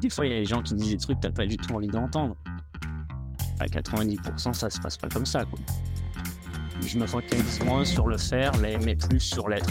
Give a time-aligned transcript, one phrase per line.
[0.00, 1.46] des fois, il y a des gens qui disent des trucs que tu n'as pas
[1.46, 2.36] du tout envie d'entendre.
[3.58, 5.44] À 90%, ça se passe pas comme ça.
[5.44, 5.58] Quoi.
[6.86, 9.68] Je me focalise moins sur le faire, mais plus sur l'être.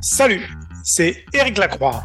[0.00, 0.48] Salut,
[0.82, 2.04] c'est Eric Lacroix.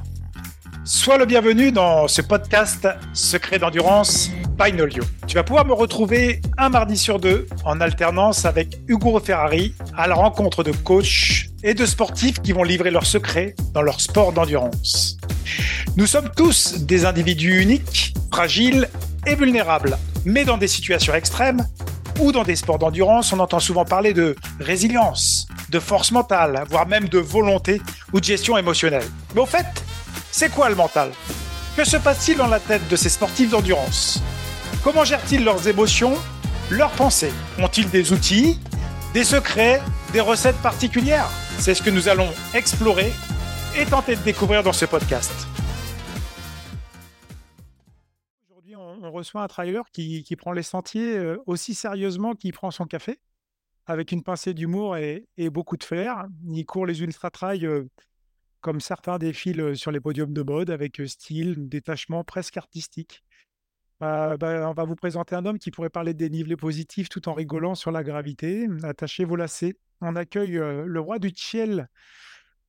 [0.84, 4.30] Sois le bienvenu dans ce podcast Secret d'endurance
[4.60, 5.04] by Nolio.
[5.26, 10.08] Tu vas pouvoir me retrouver un mardi sur deux en alternance avec Hugo Ferrari à
[10.08, 14.32] la rencontre de coachs et de sportifs qui vont livrer leurs secrets dans leur sport
[14.32, 15.18] d'endurance.
[15.98, 18.88] Nous sommes tous des individus uniques, fragiles
[19.26, 21.68] et vulnérables, mais dans des situations extrêmes
[22.20, 26.88] ou dans des sports d'endurance, on entend souvent parler de résilience, de force mentale, voire
[26.88, 27.82] même de volonté
[28.14, 29.06] ou de gestion émotionnelle.
[29.34, 29.66] Mais au fait,
[30.32, 31.10] c'est quoi le mental?
[31.76, 34.22] Que se passe-t-il dans la tête de ces sportifs d'endurance?
[34.84, 36.14] Comment gèrent-ils leurs émotions,
[36.70, 37.34] leurs pensées?
[37.58, 38.60] Ont-ils des outils,
[39.16, 39.82] des secrets,
[40.14, 41.30] des recettes particulières?
[41.58, 43.12] C'est ce que nous allons explorer
[43.76, 45.48] et tenter de découvrir dans ce podcast.
[48.50, 52.86] Aujourd'hui, on reçoit un trailer qui, prend les sentiers euh, aussi sérieusement qu'il prend son
[52.86, 53.20] café,
[53.88, 56.28] avec une pincée d'humour et, beaucoup de flair.
[56.48, 57.90] Il court les ultra-trails euh,
[58.62, 63.24] comme certains défilent sur les podiums de mode, avec style, détachement presque artistique.
[64.00, 67.30] Bah, bah, on va vous présenter un homme qui pourrait parler des niveaux positifs tout
[67.30, 68.68] en rigolant sur la gravité.
[68.84, 69.78] Attachez vos lacets.
[70.02, 71.88] On accueille le roi du ciel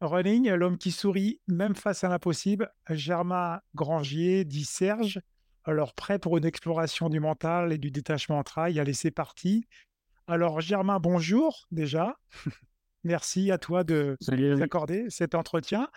[0.01, 5.21] running, l'homme qui sourit même face à l'impossible, Germain Grangier, dit Serge.
[5.65, 9.67] Alors, prêt pour une exploration du mental et du détachement en trail Allez, c'est parti.
[10.29, 12.17] Alors, Germain, bonjour déjà.
[13.05, 15.89] Merci à toi de nous accorder cet entretien.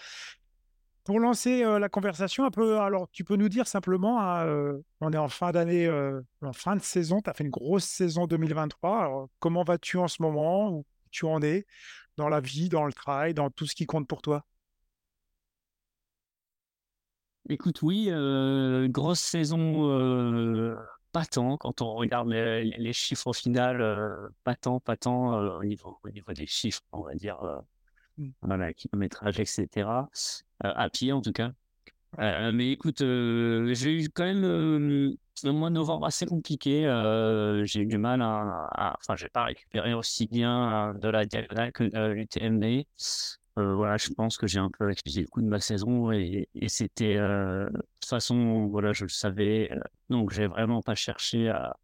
[1.09, 5.17] Pour lancer la conversation un peu, alors tu peux nous dire simplement, hein, on est
[5.17, 5.89] en fin d'année,
[6.43, 9.27] en fin de saison, tu as fait une grosse saison 2023.
[9.39, 10.69] comment vas-tu en ce moment?
[10.71, 11.65] Où tu en es
[12.15, 14.45] dans la vie, dans le travail, dans tout ce qui compte pour toi?
[17.49, 18.11] Écoute, oui,
[18.91, 20.77] grosse saison
[21.11, 25.57] pas tant quand on regarde les, chiffres au final, euh, pas tant, pas tant euh,
[25.57, 27.59] au, niveau, au niveau des chiffres, on va dire, euh,
[28.17, 28.29] mmh.
[28.41, 29.89] voilà, kilométrage, etc.
[30.61, 31.51] à pied en tout cas.
[32.17, 36.83] mais écoute, j'ai eu quand même un mois de novembre assez compliqué.
[37.65, 41.83] j'ai eu du mal à, enfin, j'ai pas récupéré aussi bien de la diagonale que
[41.83, 42.85] l'UTMB.
[43.59, 46.47] Euh, voilà, je pense que j'ai un peu excusé le coup de ma saison et,
[46.67, 49.69] c'était euh, de toute façon, voilà, je le savais.
[49.71, 51.75] Euh, donc, j'ai vraiment pas cherché à,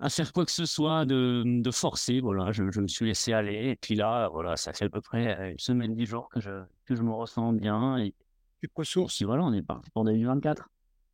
[0.00, 2.20] à faire quoi que ce soit de, de forcer.
[2.20, 3.70] Voilà, je, me suis laissé aller.
[3.70, 6.62] Et puis là, voilà, ça fait à peu près une semaine, dix jours que je,
[6.86, 7.98] que je me ressens bien.
[7.98, 8.14] Et,
[8.60, 9.22] tu te ressources.
[9.22, 10.68] Voilà, on est parti pour 2024.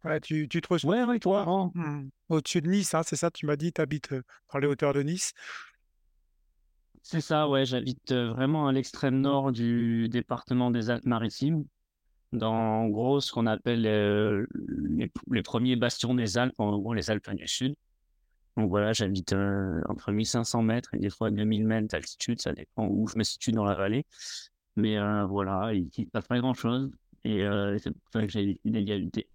[0.04, 0.92] Ouais, tu, tu te ressources.
[0.92, 1.44] Ouais, ouais, toi.
[1.46, 1.70] Hein.
[1.74, 2.08] Mmh.
[2.28, 4.14] Au-dessus de Nice, hein, c'est ça, tu m'as dit, tu habites
[4.52, 5.32] dans les hauteurs de Nice.
[7.02, 11.64] C'est ça, ouais, j'habite vraiment à l'extrême nord du département des Alpes-Maritimes,
[12.32, 13.82] dans en gros ce qu'on appelle
[15.28, 17.76] les, premiers bastions des Alpes, en gros les Alpes du Sud.
[18.56, 19.34] Donc voilà, j'habite
[19.88, 23.52] entre 1500 mètres et des fois 2000 mètres d'altitude, ça dépend où je me situe
[23.52, 24.06] dans la vallée.
[24.76, 24.96] Mais
[25.26, 26.90] voilà, il ne passe pas grand-chose
[27.24, 27.46] et
[27.82, 29.28] c'est pour ça que j'ai décidé d'y habiter.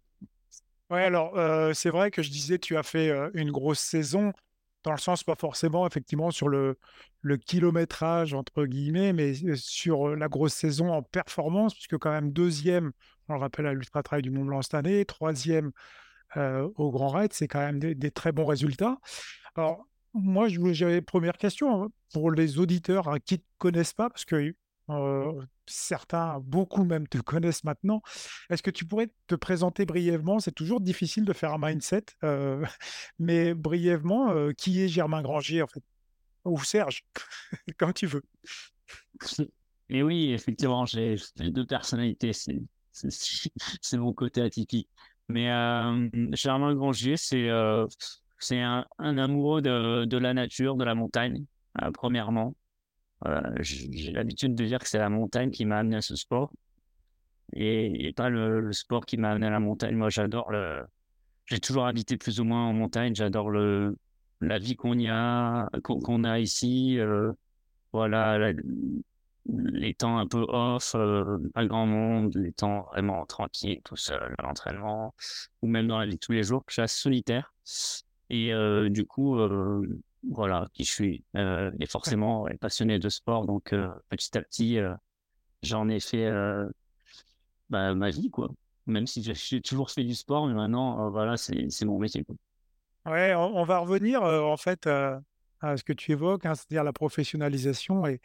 [0.90, 1.36] Ouais, alors
[1.76, 4.34] c'est vrai que je disais, tu as fait une grosse saison
[4.84, 6.78] dans le sens pas forcément effectivement sur le,
[7.22, 12.92] le kilométrage entre guillemets, mais sur la grosse saison en performance, puisque quand même deuxième,
[13.30, 15.72] on le rappelle à l'Ultra Trail du Mont Blanc cette année, troisième
[16.36, 18.98] au Grand Raid, c'est quand même des, très bons résultats.
[19.56, 24.26] Alors moi, j'avais première question hein, pour les auditeurs hein, qui ne connaissent pas, parce
[24.26, 24.54] que
[25.68, 28.02] certains, beaucoup même te connaissent maintenant.
[28.50, 30.40] Est-ce que tu pourrais te présenter brièvement?
[30.40, 32.06] C'est toujours difficile de faire un mindset,
[33.20, 35.84] mais brièvement, qui est Germain Granger en fait?
[36.46, 37.06] Ou Serge,
[37.78, 38.24] comme tu veux.
[39.90, 42.32] Et oui, effectivement, j'ai deux personnalités.
[42.34, 44.90] C'est mon côté atypique.
[45.32, 45.48] Mais
[46.34, 47.50] Germain Granger, c'est
[48.40, 51.46] c'est un, amoureux de, de, la nature, de la montagne,
[51.94, 52.56] premièrement.
[53.28, 56.52] Euh, j'ai l'habitude de dire que c'est la montagne qui m'a amené à ce sport
[57.54, 59.96] et, pas le, sport qui m'a amené à la montagne.
[59.96, 60.84] Moi, j'adore le.
[61.46, 63.14] J'ai toujours habité plus ou moins en montagne.
[63.14, 63.96] J'adore le
[64.40, 66.98] la vie qu'on y a, qu'on a ici.
[66.98, 67.32] Euh,
[67.94, 68.54] voilà,
[69.48, 74.36] les temps un peu off, euh, pas grand monde, les temps vraiment tranquilles, tout seul
[74.38, 75.14] à l'entraînement,
[75.62, 77.54] ou même dans la vie tous les jours, je suis assez solitaire.
[78.30, 78.54] Et
[78.90, 79.38] du coup,
[80.30, 81.24] voilà qui je suis.
[81.36, 84.94] Euh, et forcément, passionné de sport, donc euh, petit à petit, euh,
[85.64, 86.30] j'en ai fait
[87.70, 88.50] bah, ma vie, quoi.
[88.88, 92.26] Même si j'ai toujours fait du sport, mais maintenant, voilà, c'est mon métier.
[93.06, 94.90] Ouais, on, va revenir en fait
[95.62, 98.06] à ce que tu évoques, hein, c'est-à-dire la professionnalisation.
[98.08, 98.20] Et,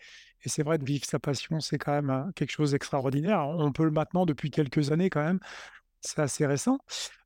[0.45, 3.47] c'est vrai, de vivre sa passion, c'est quand même euh, quelque chose d'extraordinaire.
[3.49, 5.41] On peut le maintenant depuis quelques années quand même.
[6.01, 6.79] C'est assez récent.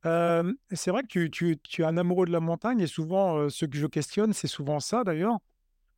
[0.03, 3.77] C'est vrai que tu, es un amoureux de la montagne et souvent, euh, ce que
[3.77, 5.37] je questionne, c'est souvent ça d'ailleurs.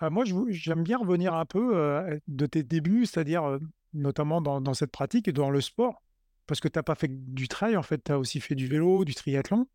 [0.01, 3.57] Moi, j'aime bien revenir un peu de tes débuts, c'est-à-dire
[3.93, 6.03] notamment dans, dans cette pratique et dans le sport,
[6.45, 8.67] parce que tu n'as pas fait du trail, en fait, tu as aussi fait du
[8.67, 9.67] vélo, du triathlon.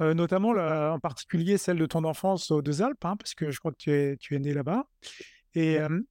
[0.00, 3.58] Notamment la en particulier celle de ton enfance aux Deux Alpes, hein, parce que je
[3.60, 4.86] crois que tu es tu es né là-bas
[5.54, 6.04] et hem,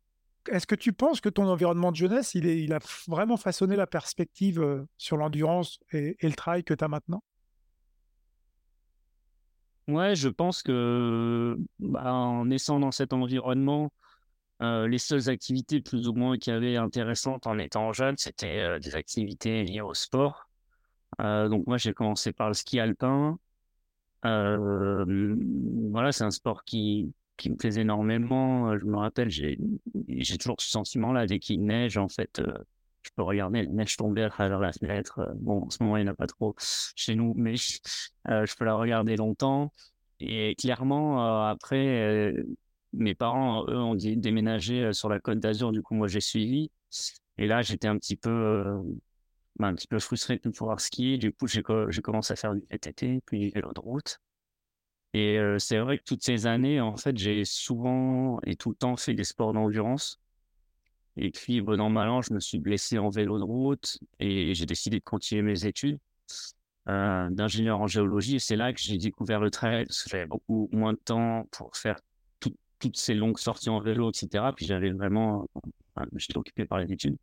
[0.49, 3.75] est-ce que tu penses que ton environnement de jeunesse, il est il a vraiment façonné
[3.75, 7.23] la perspective, sur l'endurance et et le trail que tu as maintenant?
[9.89, 13.91] Ouais, je pense que, bah, en naissant dans cet environnement,
[14.61, 18.95] les seules activités plus ou moins qu'il y avait intéressantes en étant jeune, c'était, des
[18.95, 20.47] activités liées au sport.
[21.19, 23.37] Donc moi, j'ai commencé par le ski alpin.
[24.23, 28.71] Hem, voilà, c'est un sport qui qui me plaisait énormément.
[28.71, 29.57] Heu, je me rappelle, j'ai
[30.39, 32.53] toujours ce sentiment-là, dès qu'il neige, en fait, heu,
[33.01, 35.33] je peux regarder la neige tomber à travers la fenêtre.
[35.37, 37.55] Bon, en ce moment, il n'y en a pas trop chez nous, mais
[38.25, 39.73] je peux la regarder longtemps
[40.19, 42.33] et clairement, après,
[42.93, 45.71] mes parents, eux, ont dé déménagé, sur la Côte d'Azur.
[45.71, 46.71] Du coup, moi, j'ai suivi
[47.37, 48.63] et là, j'étais un petit peu,
[49.57, 51.17] bah, un petit peu frustré de ne pouvoir skier.
[51.17, 54.19] Du coup, j'ai co j'ai commencé à faire du VTT, puis du vélo de route.
[55.13, 58.97] Et c'est vrai que toutes ces années, en fait, j'ai souvent et tout le temps
[58.97, 60.19] fait des sports d'endurance
[61.15, 64.55] et puis, bon an mal an, je me suis blessé en vélo de route et
[64.55, 65.99] j'ai décidé de continuer mes études,
[66.89, 70.27] heu, d'ingénieur en géologie et c'est là que j'ai découvert le trail parce que j'avais
[70.27, 71.99] beaucoup moins de temps pour faire
[72.79, 74.53] toutes ces longues sorties en vélo et cetera.
[74.53, 75.47] Puis j'avais vraiment
[76.15, 77.17] j'étais occupé par les études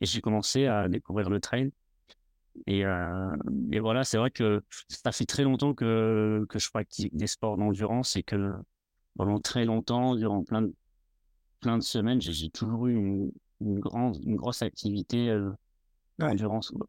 [0.00, 1.72] et j'ai commencé à découvrir le trail
[2.66, 3.32] et heu
[3.72, 7.56] et voilà, c'est vrai que ça fait très longtemps que que je pratique des sports
[7.58, 8.52] d'endurance et que
[9.16, 10.74] pendant très longtemps, durant plein de
[11.60, 13.32] plein de semaines, j'ai toujours eu une
[13.62, 15.36] une grande une grosse activité,
[16.18, 16.34] Ouais.
[16.34, 16.88] d'endurance, quoi.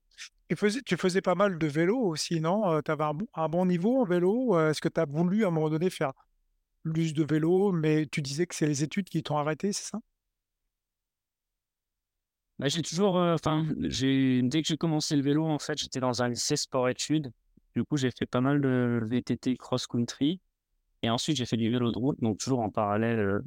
[0.50, 2.70] Tu faisais tu faisais pas mal de vélo aussi, non?
[2.72, 4.60] Heu, tu avais un bon un bon niveau en vélo?
[4.60, 6.14] Est-ce que tu as voulu à un moment donné faire
[6.84, 10.00] plus de vélo, mais tu disais que c'est les études qui t'ont arrêté, c'est ça?
[12.60, 16.22] Bah, j'ai toujours, heu, enfin, dès que j'ai commencé le vélo, en fait, j'étais dans
[16.22, 17.32] un lycée sport-études.
[17.76, 20.40] Du coup, j'ai fait pas mal de VTT cross-country
[21.04, 23.44] et ensuite j'ai fait du vélo de route, donc toujours en parallèle, heu,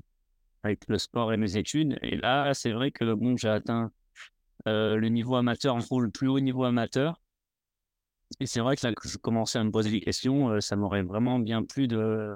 [0.65, 3.93] avec le sport et mes études et là, c'est vrai que, bon, j'ai atteint,
[4.69, 7.21] heu, le niveau amateur, en gros, le plus haut niveau amateur
[8.41, 11.03] et c'est vrai que là, que je commençais à me poser des questions, ça m'aurait
[11.03, 12.35] vraiment bien plu de,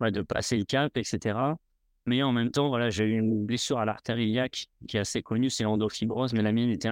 [0.00, 1.58] de passer le cap et cetera.
[2.06, 5.22] Mais en même temps, voilà, j'ai eu une blessure à l'artère iliaque qui est assez
[5.22, 6.90] connue, c'est l'endofibrose, mais la mienne était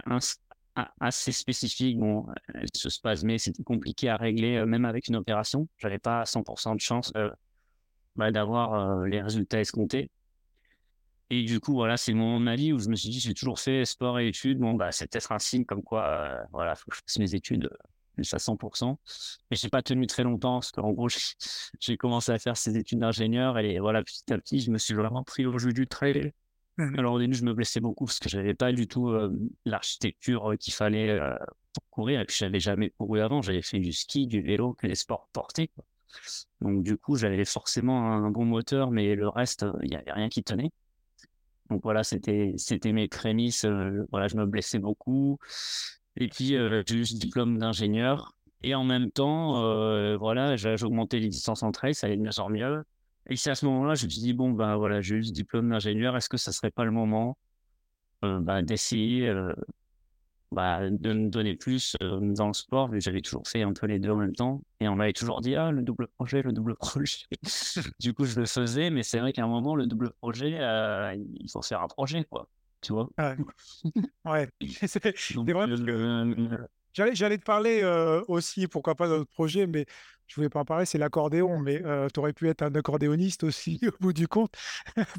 [1.01, 1.99] assez spécifique.
[1.99, 5.69] Bon, elle se spasmait, c'était compliqué à régler, heu, même avec une opération.
[5.79, 7.33] J'avais pas 100% de chance, heu,
[8.17, 10.11] bah, d'avoir, les résultats escomptés
[11.31, 13.21] et du coup, voilà, c'est le moment de ma vie où je me suis dit:
[13.21, 16.47] «J'ai toujours fait sport et études, bon, bah, c'est peut-être un signe comme quoi, heu,
[16.53, 17.69] voilà, faut que je fasse mes études,
[18.19, 18.59] plus à 100
[19.51, 21.09] Mais j'ai pas tenu très longtemps parce qu'en gros,
[21.81, 24.95] j'ai commencé à faire ces études d'ingénieur et voilà, petit à petit, je me suis
[24.95, 26.33] vraiment pris au jeu du trail.
[26.79, 29.49] Mmh Alors au début, je me blessais beaucoup parce que j'avais pas du tout, hem,
[29.65, 31.37] l'architecture, heu, qu'il fallait, heu,
[31.73, 33.43] pour courir et puis j'avais jamais couru avant.
[33.43, 35.85] J'avais fait du ski, du vélo, que des sports portés, quoi.
[36.61, 40.29] Donc du coup, j'avais forcément un bon moteur, mais le reste, il y avait rien
[40.29, 40.71] qui tenait.
[41.71, 43.67] Donc voilà, c'était c'était mes prémices,
[44.11, 45.39] voilà, je me blessais beaucoup
[46.19, 50.75] et puis, heu, j'ai eu ce diplôme d'ingénieur et en même temps, heu, voilà, j'ai
[50.85, 52.85] augmenté les distances en trail, ça allait de mieux en mieux
[53.31, 55.33] et c'est à ce moment-là, je me suis dit: «Bon, ben, voilà, j'ai eu ce
[55.33, 57.39] diplôme d'ingénieur, est-ce que ça serait pas le moment,
[58.25, 59.55] heu, bah, d'essayer, heu,
[60.53, 63.87] bah, de me donner plus, dans le sport?» vu que j'avais toujours fait un peu
[63.87, 66.53] les 2 en même temps et on m'avait toujours dit: «Ah, le double projet, le
[66.53, 67.27] double projet».
[68.01, 70.51] Du coup, je le faisais, mais c'est vrai qu'à un moment, le double projet,
[71.41, 72.49] il faut faire un projet, quoi,
[72.81, 73.09] tu vois?
[73.19, 73.37] Ouais,
[74.25, 74.49] ouais.
[75.47, 79.87] C'est vrai le le J'allais te parler, heu, aussi, pourquoi pas d'un autre projet, mais
[80.27, 83.45] je voulais pas en parler, c'est l'accordéon, mais heu, tu aurais pu être un accordéoniste
[83.45, 84.55] aussi au bout du compte,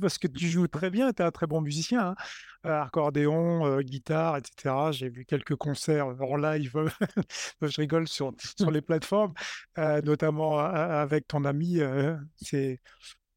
[0.02, 2.16] parce que tu joues très bien, tu es un très bon musicien, hein.
[2.64, 4.92] Accordéon, guitare et cetera.
[4.92, 6.74] J'ai vu quelques concerts en live,
[7.62, 9.34] je rigole, sur sur les plateformes,
[9.78, 11.80] notamment avec ton ami,
[12.36, 12.82] c'est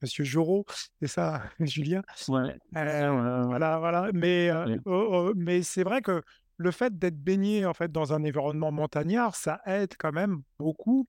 [0.02, 0.64] monsieur Jorot,
[1.00, 2.02] c'est ça, Julien?
[2.28, 4.78] ouais, ouais, voilà, voilà, mais ouais.
[4.84, 6.22] oh, oh, mais c'est vrai que
[6.58, 11.08] le fait d'être baigné, en fait, dans un environnement montagnard, ça aide quand même beaucoup,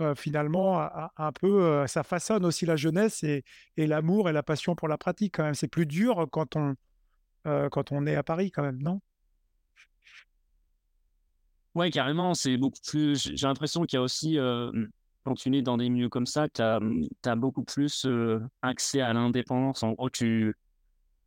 [0.00, 3.44] heu, finalement à à un peu, ça façonne aussi la jeunesse et
[3.76, 5.54] et l'amour et la passion pour la pratique quand même.
[5.54, 6.74] C'est plus dur quand on,
[7.44, 9.00] quand on est à Paris quand même, non?
[11.74, 14.38] Ouais, carrément, c'est beaucoup plus j'ai l'impression qu'il y a aussi,
[15.24, 16.80] quand tu es dans des milieux comme ça, tu as,
[17.24, 18.06] as, beaucoup plus
[18.62, 19.82] accès à l'indépendance.
[19.82, 20.54] En gros, tu,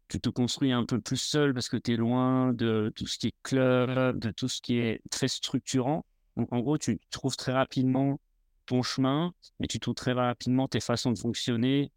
[0.07, 3.17] tu te construis un peu plus seul parce que tu es loin de tout ce
[3.17, 6.05] qui est club, de tout ce qui est très structurant.
[6.35, 8.19] Donc, en gros, tu trouves très rapidement
[8.67, 11.91] ton chemin, mais tu trouves très rapidement tes façons de fonctionner.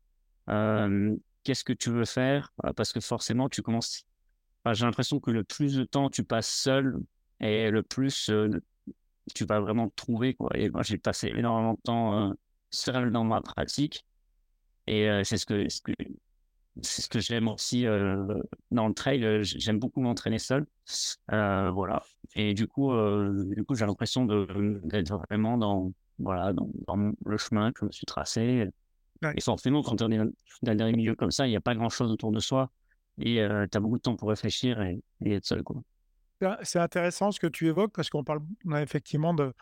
[0.47, 2.52] Qu'est-ce que tu veux faire?
[2.76, 4.07] Parce que forcément, tu commences.
[4.73, 6.99] J'ai l'impression que le plus de temps tu passes seul
[7.40, 8.30] et le plus
[9.35, 10.35] tu vas vraiment te trouver.
[10.35, 10.51] Quoi.
[10.55, 12.35] Et moi, j'ai passé énormément de temps
[12.71, 14.07] seul dans ma pratique.
[14.87, 15.93] Et c'est ce que, ce que
[16.83, 17.85] c'est ce que j'aime aussi
[18.71, 19.43] dans le trail.
[19.43, 20.67] J'aime beaucoup m'entraîner seul.
[21.29, 22.03] voilà.
[22.35, 22.93] Et du coup,
[23.55, 26.69] du coup j'ai l'impression d'être vraiment dans, voilà, dans,
[27.25, 28.69] le chemin que je me suis tracé.
[29.37, 30.19] Et forcément, quand on est
[30.63, 32.71] dans des milieux comme ça, il n'y a pas grand-chose autour de soi.
[33.19, 33.37] Et
[33.71, 35.63] tu as beaucoup de temps pour réfléchir et, être seul.
[35.63, 35.83] Quoi.
[36.62, 38.40] C'est intéressant ce que tu évoques parce qu'on parle
[38.76, 39.52] effectivement de,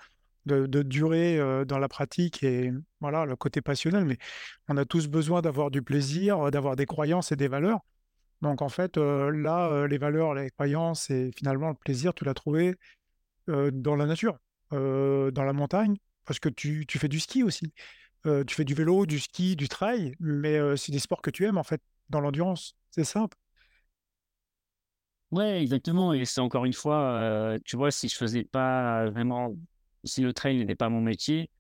[0.46, 4.18] durée dans la pratique et voilà le côté passionnel, mais
[4.68, 7.80] on a tous besoin d'avoir du plaisir, d'avoir des croyances et des valeurs.
[8.42, 12.76] Donc en fait, là, les valeurs, les croyances et finalement le plaisir, tu l'as trouvé
[13.48, 14.38] dans la nature,
[14.70, 17.72] dans la montagne, parce que tu, tu fais du ski aussi.
[18.24, 21.58] tu fais du vélo, du ski, du trail, mais c'est des sports que tu aimes
[21.58, 22.76] en fait, dans l'endurance.
[22.90, 23.36] C'est simple.
[25.30, 26.12] Ouais, exactement.
[26.14, 29.54] Et c'est encore une fois, tu vois, si je faisais pas vraiment
[30.04, 31.50] si le trail n'était pas mon métier,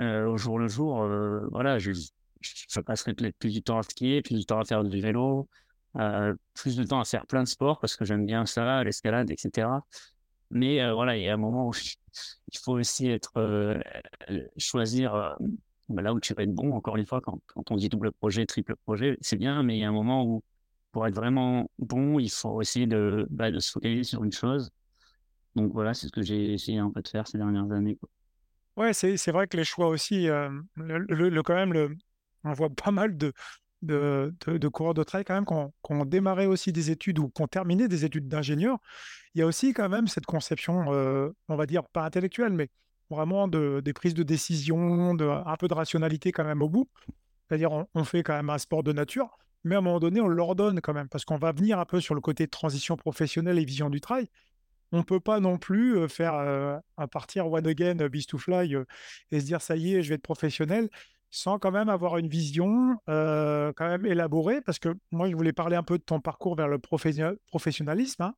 [0.00, 1.06] au jour le jour,
[1.50, 1.92] voilà, je,
[2.40, 5.48] je, passerais peut-être plus du temps à skier, plus du temps à faire du vélo,
[6.54, 9.68] plus de temps à faire plein de sports parce que j'aime bien ça, l'escalade, etc.
[10.50, 11.72] Mais voilà, il y a un moment où
[12.52, 13.80] il faut aussi être
[14.58, 15.36] choisir
[15.88, 16.72] bah, là où tu vas être bon.
[16.72, 19.84] Encore une fois, quand on dit double projet, triple projet, c'est bien, mais il y
[19.84, 20.42] a un moment où
[20.98, 24.72] pour être vraiment bon, il faut essayer de, bah, de se focaliser sur une chose
[25.54, 27.96] donc voilà, c'est ce que j'ai essayé un peu de faire ces dernières années.
[27.96, 28.08] Quoi.
[28.76, 30.26] Ouais, c'est, vrai que les choix aussi,
[30.76, 31.96] le, quand même,
[32.44, 33.32] on voit pas mal de,
[33.82, 37.42] de, de, coureurs de trail quand même qui ont, démarré aussi des études ou qui
[37.42, 38.78] ont terminé des études d'ingénieur.
[39.34, 40.86] Il y a aussi quand même cette conception,
[41.48, 42.68] on va dire pas intellectuelle, mais
[43.10, 46.88] vraiment de, des prises de décision, de, un peu de rationalité quand même au bout.
[47.48, 50.20] C'est-à-dire on, on, fait quand même un sport de nature, mais à un moment donné,
[50.20, 53.58] on l'ordonne quand même, parce qu'on va venir un peu sur le côté transition professionnelle
[53.58, 54.28] et vision du trail
[54.92, 56.34] on ne peut pas non plus faire
[56.96, 58.74] un partir one again, beast to fly
[59.30, 60.88] et se dire ça y est, je vais être professionnel
[61.30, 64.60] sans quand même avoir une vision quand même élaborée.
[64.62, 68.22] Parce que moi, je voulais parler un peu de ton parcours vers le professionnalisme.
[68.22, 68.34] Hein.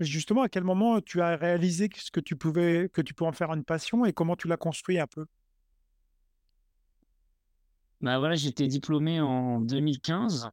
[0.00, 3.32] Justement, à quel moment tu as réalisé ce que tu pouvais, que tu pouvais en
[3.32, 5.26] faire une passion et comment tu l'as construit un peu?
[8.02, 10.50] Bah voilà, j'étais diplômé en 2015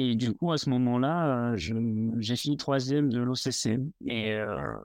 [0.00, 3.80] et du coup, à ce moment-là, j'ai fini troisième de l'OCC.
[4.06, 4.76] Et euh,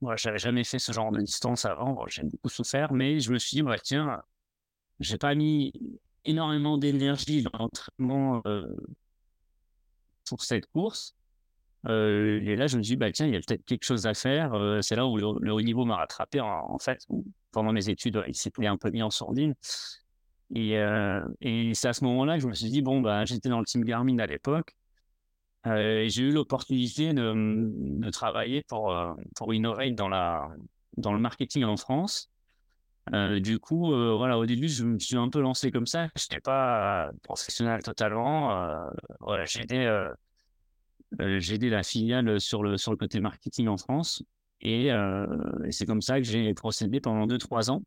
[0.00, 2.04] moi, j'avais jamais fait ce genre de distance avant.
[2.08, 4.20] j'ai beaucoup souffert, mais je me suis dit, bah, tiens,
[4.98, 5.72] j'ai pas mis
[6.24, 8.42] énormément d'énergie dans l'entraînement
[10.28, 11.14] pour cette course.
[11.86, 14.14] et là, je me suis dit, bah, tiens, il y a peut-être quelque chose à
[14.14, 14.52] faire.
[14.82, 17.06] c'est là où le, haut niveau m'a rattrapé, en, fait.
[17.52, 19.54] pendant mes études, il s'était un peu mis en sourdine.
[20.54, 23.48] Et, euh, et c'est à ce moment-là que je me suis dit, bon, bah, j'étais
[23.48, 24.76] dans le team Garmin à l'époque.
[25.66, 30.48] Euh, j'ai eu l'opportunité de, travailler pour, euh, pour Innovate dans, la,
[30.96, 32.28] dans le marketing en France.
[33.40, 36.06] Du coup, voilà, au début, je me suis un peu lancé comme ça.
[36.14, 38.78] Je n'étais pas professionnel totalement.
[39.18, 40.08] voilà, j'ai aidé,
[41.68, 44.22] la filiale sur le, sur le côté marketing en France.
[44.60, 47.82] Et, et c'est comme ça que j'ai procédé pendant 2-3 ans.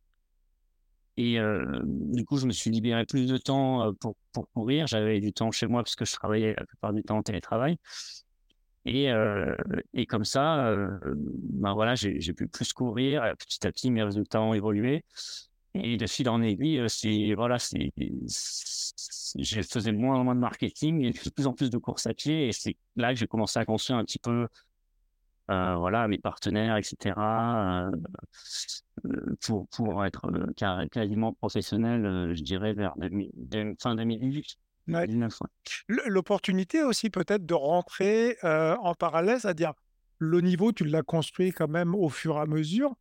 [1.18, 1.38] Et
[1.84, 4.88] du coup, je me suis libéré plus de temps pour, pour courir.
[4.88, 7.78] J'avais du temps chez moi parce que je travaillais la plupart du temps en télétravail.
[8.86, 9.10] Et,
[9.94, 13.34] et comme ça, ben voilà, j'ai pu plus courir.
[13.40, 15.04] Petit à petit, mes résultats ont évolué.
[15.74, 17.92] Et de fil en aiguille, c'est voilà, c'est,
[19.38, 22.14] je faisais moins en moins de marketing et de plus en plus de courses à
[22.14, 22.48] pied.
[22.48, 24.48] Et c'est là que j'ai commencé à construire un petit peu
[25.52, 27.92] euh, voilà, mes partenaires, etc., euh,
[29.46, 32.96] pour, pour être euh, quasiment professionnel, je dirais, vers
[33.80, 34.58] fin 2018.
[35.88, 39.74] L'opportunité aussi peut-être de rentrer en parallèle, c'est-à-dire
[40.18, 42.96] le niveau, tu l'as construit quand même au fur et à mesure.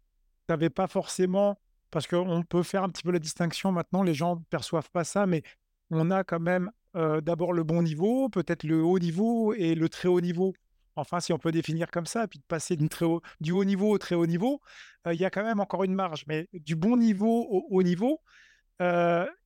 [0.46, 1.58] Tu n'avais pas forcément,
[1.90, 5.04] parce qu'on peut faire un petit peu la distinction maintenant, les gens ne perçoivent pas
[5.04, 5.42] ça, mais
[5.90, 10.08] on a quand même d'abord le bon niveau, peut-être le haut niveau et le très
[10.08, 10.54] haut niveau
[10.96, 14.14] enfin si on peut définir comme ça, puis de passer du, haut, niveau au très
[14.14, 14.60] haut niveau,
[15.06, 16.24] il y a quand même encore une marge.
[16.26, 18.20] Mais du bon niveau au haut niveau,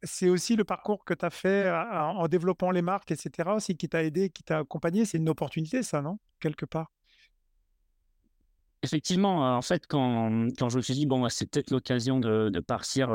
[0.03, 3.89] c'est aussi le parcours que tu as fait en développant les marques, etc., aussi qui
[3.89, 5.05] t'a aidé, qui t'a accompagné.
[5.05, 6.91] C'est une opportunité, ça, non Quelque part?
[8.83, 12.61] effectivement, en fait, quand, quand je me suis dit, bon, c'est peut-être l'occasion de, de
[12.61, 13.11] partir,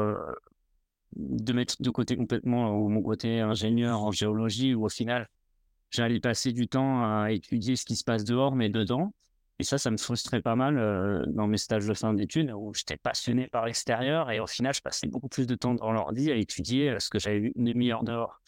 [1.16, 5.30] de mettre de côté complètement mon côté ingénieur en géologie, où au final,
[5.94, 9.14] j'allais passer du temps à étudier ce qui se passe dehors, mais dedans.
[9.60, 12.98] Et ça, ça me frustrait pas mal dans mes stages de fin d'études, où j'étais
[12.98, 16.36] passionné par l'extérieur, et au final, je passais beaucoup plus de temps dans l'ordi à
[16.36, 18.42] étudier ce que j'avais vu une demi-heure dehors.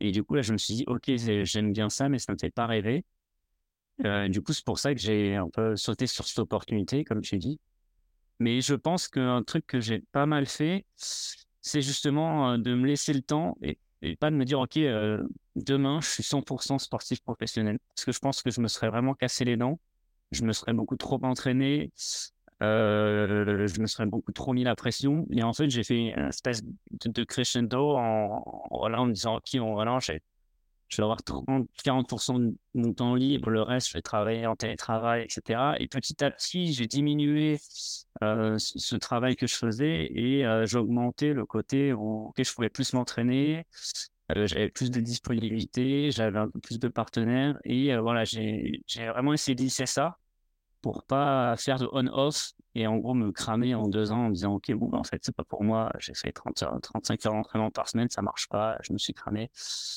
[0.00, 1.10] Et du coup, là, je me suis dit, OK,
[1.44, 3.04] j'aime bien ça, mais ça ne me fait pas rêver.
[4.04, 7.20] Euh, du coup, c'est pour ça que j'ai un peu sauté sur cette opportunité, comme
[7.20, 7.58] tu dis.
[8.38, 12.86] Mais je pense qu'un truc que j'ai pas mal fait, c'est justement euh, de me
[12.86, 13.78] laisser le temps et,
[14.20, 15.26] pas de me dire, OK, euh,
[15.64, 17.78] demain, je suis 100% sportif professionnel.
[17.94, 19.78] Parce que je pense que je me serais vraiment cassé les dents.
[20.32, 21.90] Je me serais beaucoup trop entraîné.
[22.60, 25.26] je me serais beaucoup trop mis la pression.
[25.30, 30.00] Et en fait, j'ai fait une espèce de, crescendo en, en, me disant, OK, on,
[30.00, 30.22] j'ai
[30.88, 35.22] je vais avoir 30-40% de mon temps libre, le reste, je vais travailler en télétravail,
[35.22, 35.74] etc.
[35.78, 37.60] Et petit à petit, j'ai diminué
[38.22, 42.70] euh, ce travail que je faisais et euh, j'ai augmenté le côté où je pouvais
[42.70, 43.62] plus m'entraîner, euh,
[44.34, 49.54] j'avais plus de disponibilité, j'avais un peu plus de partenaires et voilà, j'ai vraiment essayé
[49.54, 50.18] de lisser ça
[50.82, 54.54] pour pas faire de on-off et en gros me cramer en deux ans en disant
[54.54, 57.88] ok bon en fait c'est pas pour moi j'ai fait 30 35 heures d'entraînement par
[57.88, 59.50] semaine ça marche pas je me suis cramé.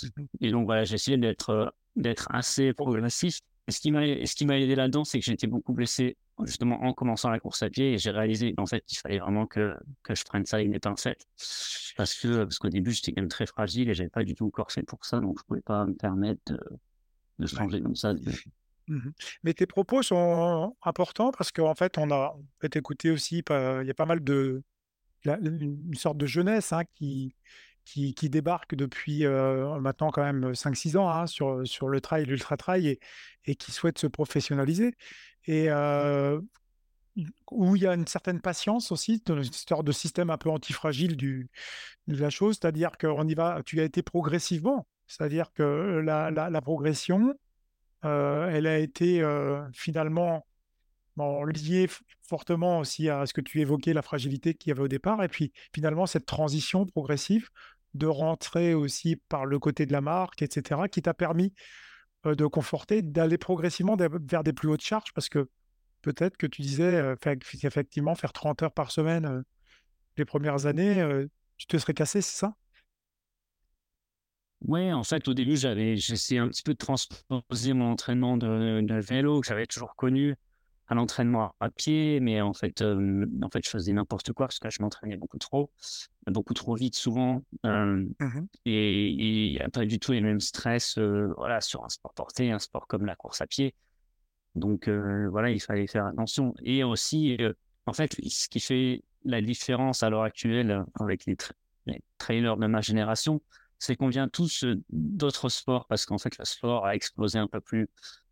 [0.04, 4.54] Mmh et donc voilà j'ai essayé d'être d'être assez progressif et ce qui m'a ce
[4.54, 7.98] aidé là-dedans c'est que j'étais beaucoup blessé justement en commençant la course à pied et
[7.98, 11.28] j'ai réalisé en fait il fallait vraiment que que je prenne ça avec des pincettes
[11.96, 14.46] parce que parce qu'au début j'étais quand même très fragile et j'avais pas du tout
[14.46, 16.60] le corps fait pour ça donc je pouvais pas me permettre de,
[17.40, 18.14] de changer comme ça
[18.88, 19.12] Mmh.
[19.44, 23.90] Mais tes propos sont importants parce qu'en fait, on a peut écouté aussi, il y
[23.90, 24.64] a pas mal de
[25.26, 27.36] une sorte de jeunesse hein, qui,
[27.86, 32.58] qui, qui débarque depuis maintenant quand même 5-6 ans hein, sur, sur le trail, l'ultra
[32.58, 33.00] trail et,
[33.46, 34.96] et qui souhaite se professionnaliser.
[35.48, 35.70] Et
[37.52, 41.18] où il y a une certaine patience aussi, une sorte de système un peu antifragile
[41.18, 41.50] du,
[42.08, 46.62] de la chose, c'est-à-dire qu'on y va, tu as été progressivement, c'est-à-dire que la, la,
[46.62, 47.34] progression,
[48.06, 50.46] euh, elle a été euh, finalement
[51.46, 51.90] liée
[52.28, 55.28] fortement aussi à ce que tu évoquais, la fragilité qu'il y avait au départ, et
[55.28, 57.50] puis finalement cette transition progressive
[57.94, 61.54] de rentrer aussi par le côté de la marque, etc., qui t'a permis
[62.26, 65.50] euh, de conforter, d'aller progressivement vers des plus hautes charges, parce que
[66.02, 67.16] peut-être que tu disais
[67.64, 69.44] effectivement faire 30 heures par semaine
[70.18, 71.26] les premières années,
[71.58, 72.56] tu te serais cassé, c'est ça?
[74.62, 79.00] Oui, en fait, au début, j'avais, j'essayais un petit peu de transposer mon entraînement de
[79.00, 80.36] vélo que j'avais toujours connu
[80.92, 84.60] à l'entraînement à pied, mais en fait, euh, en fait, je faisais n'importe quoi parce
[84.60, 85.72] que je m'entraînais beaucoup trop,
[86.28, 90.42] beaucoup trop vite souvent, euh, mmh et il n'y a pas du tout les mêmes
[90.42, 93.74] stress, euh, voilà, sur un sport porté, un sport comme la course à pied.
[94.56, 96.54] Donc voilà, il fallait faire attention.
[96.62, 97.38] Et aussi,
[97.86, 101.38] en fait, ce qui fait la différence à l'heure actuelle avec les,
[101.86, 103.42] les trailers de ma génération,
[103.80, 107.62] c'est qu'on vient tous d'autres sports parce qu'en fait, le sport a explosé un peu
[107.62, 107.88] plus,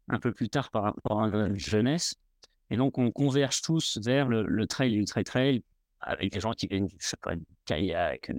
[0.10, 2.16] un peu plus tard par rapport à la jeunesse.
[2.70, 5.64] Et donc, on converge tous vers le, trail, le trail trail,
[6.02, 6.98] avec des gens qui viennent du,
[7.66, 8.32] kayak,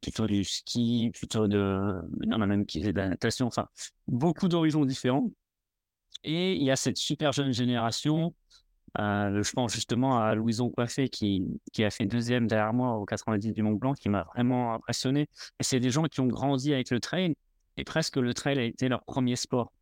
[0.00, 3.46] plutôt du ski, plutôt de, il y en a même qui faisaient de la natation,
[3.46, 3.68] enfin,
[4.06, 5.30] beaucoup d'horizons différents.
[6.24, 8.34] Et il y a cette super jeune génération
[8.98, 13.06] euh, je pense justement à Louison Coiffé qui, qui a fait deuxième derrière moi au
[13.06, 15.28] 90 du Mont Blanc, qui m'a vraiment impressionné.
[15.58, 17.34] Et c'est des gens qui ont grandi avec le trail
[17.76, 19.72] et presque le trail a été leur premier sport.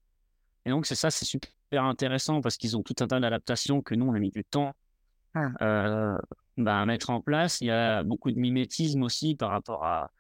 [0.64, 3.94] Et donc, c'est ça, c'est super intéressant parce qu'ils ont tout un tas d'adaptations que
[3.94, 4.72] nous, on a mis du temps
[5.35, 5.50] ah.
[5.62, 6.18] euh,
[6.56, 7.61] bah, à mettre en place.
[7.61, 10.11] Il y a beaucoup de mimétisme aussi par rapport à,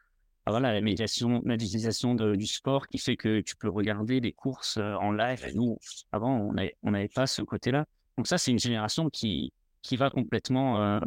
[0.46, 4.94] voilà, la médiation, médiatisation du sport qui fait que tu peux regarder des courses euh,
[4.94, 5.44] en live.
[5.48, 5.78] Et nous,
[6.12, 7.86] avant, on n'avait on pas ce côté-là.
[8.16, 11.00] Donc ça, c'est une génération qui, qui va complètement, euh,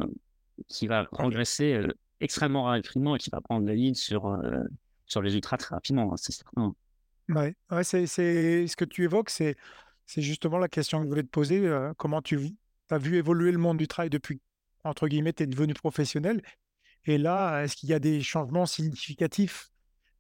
[0.68, 1.88] qui va progresser euh,
[2.20, 4.64] extrêmement rapidement et qui va prendre la ligne sur, euh,
[5.06, 6.74] sur les ultras très rapidement, hein, c'est certain.
[7.30, 9.56] Ouais, ouais c'est, ce que tu évoques, c'est,
[10.06, 11.70] c'est justement la question que je voulais te poser.
[11.98, 12.40] comment tu
[12.90, 14.42] as vu évoluer le monde du travail depuis,
[14.84, 16.42] entre guillemets, tu es devenu professionnel?
[17.06, 19.70] Et là, est-ce qu'il y a des changements significatifs?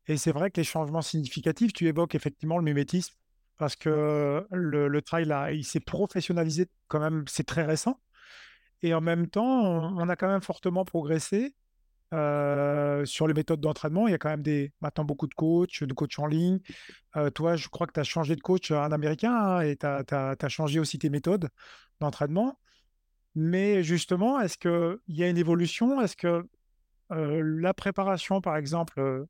[0.07, 3.13] Et c'est vrai que les changements significatifs, tu évoques effectivement le mimétisme
[3.57, 7.99] parce que le, le trail, là, il s'est professionnalisé quand même, c'est très récent.
[8.81, 9.63] Et en même temps,
[9.97, 11.55] on, a quand même fortement progressé
[13.05, 14.07] sur les méthodes d'entraînement.
[14.07, 16.59] Il y a quand même des, maintenant beaucoup de coachs, de coachs en ligne.
[17.35, 20.49] toi, je crois que tu as changé de coach, un américain, hein, et tu as,
[20.49, 21.49] changé aussi tes méthodes
[21.99, 22.59] d'entraînement.
[23.35, 26.01] Mais justement, est-ce qu'il y a une évolution?
[26.01, 26.47] Est-ce que
[27.09, 29.25] la préparation, par exemple,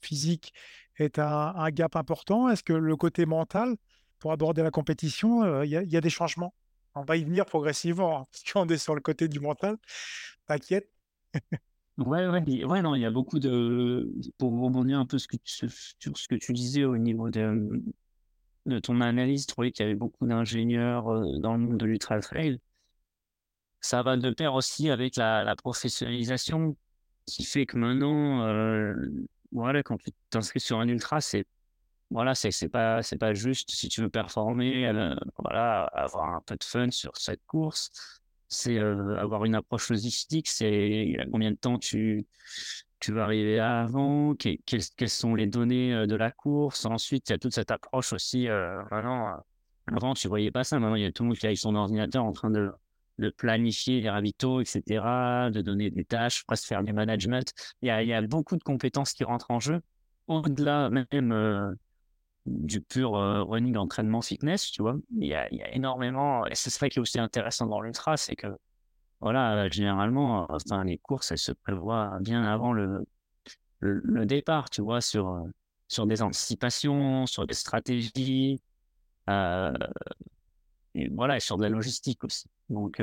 [0.00, 0.52] physique,
[0.98, 2.48] est un, gap important?
[2.48, 3.76] Est-ce que le côté mental,
[4.18, 6.54] pour aborder la compétition, il y, a des changements?
[6.94, 9.76] On va y venir progressivement, hein, parce qu'on est sur le côté du mental.
[10.46, 10.90] T'inquiète.
[11.98, 14.12] Ouais, ouais, ouais, non, il y a beaucoup de.
[14.36, 17.82] Pour rebondir un peu ce que tu- sur ce que tu disais au niveau de,
[18.82, 22.20] ton analyse, je trouvais qu'il y avait beaucoup d'ingénieurs euh, dans le monde de l'ultra
[22.20, 22.60] trail.
[23.80, 26.76] Ça va de pair aussi avec la, professionnalisation
[27.26, 28.94] qui fait que maintenant, euh,
[29.52, 31.46] voilà, quand tu t'inscris sur un ultra, c'est
[32.10, 36.64] voilà, c'est pas pas juste si tu veux performer, euh, voilà, avoir un peu de
[36.64, 37.90] fun sur cette course.
[38.48, 40.48] C'est euh, avoir une approche logistique.
[40.48, 42.26] C'est combien de temps tu
[43.00, 46.86] tu vas arriver avant, que- quelles, sont les données euh, de la course?
[46.86, 48.48] Ensuite, il y a toute cette approche aussi.
[48.48, 50.78] euh, avant, tu voyais pas ça.
[50.78, 52.70] Maintenant, il y a tout le monde qui a son ordinateur en train de
[53.18, 57.50] de planifier les ravitaux, etc., de donner des tâches, presque faire du management.
[57.80, 59.80] Il y a, il y a beaucoup de compétences qui rentrent en jeu,
[60.26, 61.76] au-delà même
[62.46, 64.96] du pur running entraînement fitness, tu vois?
[65.18, 68.46] Il y a, énormément, et c'est ça qui est aussi intéressant dans l'ultra, c'est que,
[69.20, 73.06] voilà, généralement, enfin, les courses, elles se prévoient bien avant le,
[73.80, 75.44] le, départ, tu vois, sur,
[75.88, 78.60] sur des anticipations, sur des stratégies,
[79.28, 82.46] et voilà, et sur de la logistique aussi.
[82.70, 83.02] Donc,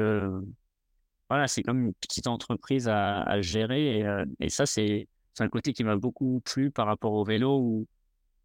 [1.29, 3.99] voilà, c'est comme une petite entreprise à, gérer.
[3.99, 4.05] Et,
[4.39, 5.07] et ça, c'est
[5.39, 7.87] un côté qui m'a beaucoup plu par rapport au vélo où,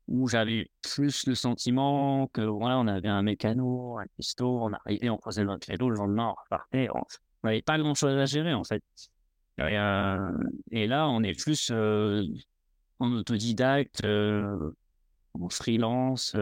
[0.09, 5.11] où j'avais plus le sentiment que voilà, on avait un mécano, un pisto, on arrivait,
[5.11, 6.89] on posait notre vélo, le lendemain, on repartait.
[6.95, 7.03] On
[7.45, 8.83] n'avait pas grand-chose à gérer, en fait.
[9.59, 10.31] Et, euh,
[10.71, 12.25] là, on est plus euh,
[13.01, 14.71] en autodidacte, euh,
[15.35, 16.37] en freelance.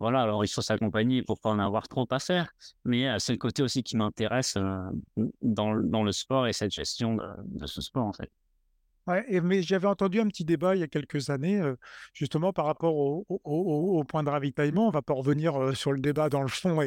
[0.00, 2.50] voilà, alors il faut s'accompagner pour pas en avoir trop à faire.
[2.84, 4.58] Mais c'est le côté aussi qui m'intéresse
[5.42, 8.30] dans, le- sport et cette gestion de ce sport, en fait.
[9.06, 11.76] Mais j'avais entendu un petit débat il y a quelques années, heu,
[12.12, 14.88] justement par rapport au point de ravitaillement.
[14.88, 16.80] On va pas revenir, sur le débat dans le fond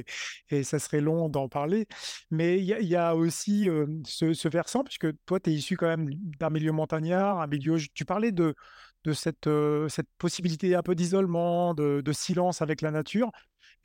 [0.50, 1.88] et ça serait long d'en parler.
[2.32, 3.70] Mais il y a aussi,
[4.06, 8.06] ce versant puisque toi, tu es issu quand même d'un milieu montagnard, un milieu tu
[8.06, 8.56] parlais de
[9.14, 9.50] cette,
[10.18, 13.32] possibilité un peu d'isolement, de silence avec la nature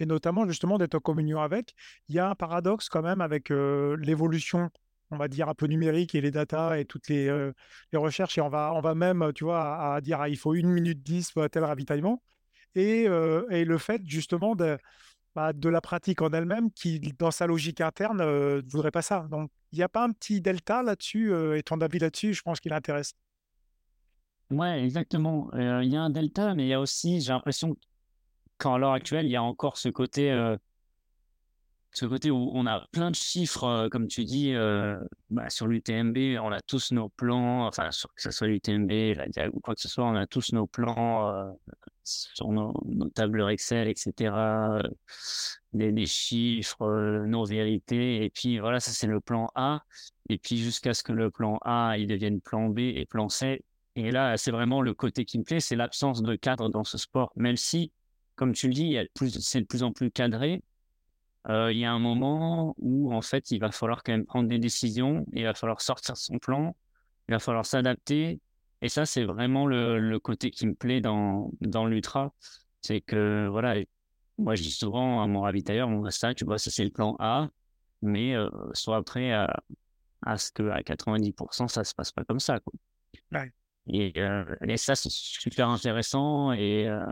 [0.01, 1.75] et notamment justement d'être en communion avec.
[2.09, 4.71] Il y a un paradoxe quand même avec, l'évolution,
[5.15, 7.55] on va dire un peu numérique et les datas et toutes les, heu
[7.93, 10.55] les recherches et on va on va même, tu vois, à dire: «Ah, il faut
[10.55, 12.23] une minute 10 pour tel ravitaillement»
[12.75, 14.79] et heu et le fait justement de,
[15.35, 19.27] bah, de la pratique en elle-même qui, dans sa logique interne, ne voudrait pas ça.
[19.31, 22.61] Donc il y a pas un petit delta là-dessus, et ton avis là-dessus, je pense
[22.61, 23.15] qu'il intéresse.
[24.51, 25.51] Ouais, exactement.
[25.55, 27.77] Euh, Il y a un delta, mais il y a aussi, j'ai l'impression
[28.59, 30.57] qu'à l'heure actuelle, il y a encore ce côté, euh,
[31.95, 34.99] ce côté où on a plein de chiffres, euh, comme tu dis, euh,
[35.31, 39.61] bah, sur l'UTMB, on a tous nos plans, enfin, que ce soit l'UTMB, la ou
[39.61, 41.53] quoi que ce soit, on a tous nos plans euh,
[42.03, 44.35] sur nos, nos tableurs Excel, etc.,
[45.73, 49.85] des, chiffres, nos vérités, et puis voilà, ça c'est le plan A,
[50.29, 53.65] et puis jusqu'à ce que le plan A, il devienne plan B et plan C,
[53.97, 56.99] et là, c'est vraiment le côté qui me plaît, c'est l'absence de cadre dans ce
[56.99, 57.93] sport, même si,
[58.35, 58.99] comme tu le dis,
[59.41, 60.63] c'est de plus en plus cadré,
[61.49, 64.59] il y a un moment où, en fait, il va falloir quand même prendre des
[64.59, 66.77] décisions, il va falloir sortir de son plan,
[67.29, 68.41] il va falloir s'adapter.
[68.83, 72.33] Et ça, c'est vraiment le, le côté qui me plaît dans, dans l'ultra.
[72.83, 73.77] C'est que, voilà,
[74.39, 77.17] moi, je dis souvent à mon ravitailleur, mon ça, tu vois, ça, c'est le plan
[77.19, 77.49] A,
[78.03, 79.63] mais euh, sois prêt à,
[80.23, 82.73] à ce qu'à 90%, ça se passe pas comme ça, quoi.
[83.33, 83.53] Ouais.
[83.87, 86.53] Et, euh, et ça, c'est super intéressant.
[86.53, 87.05] Et, euh,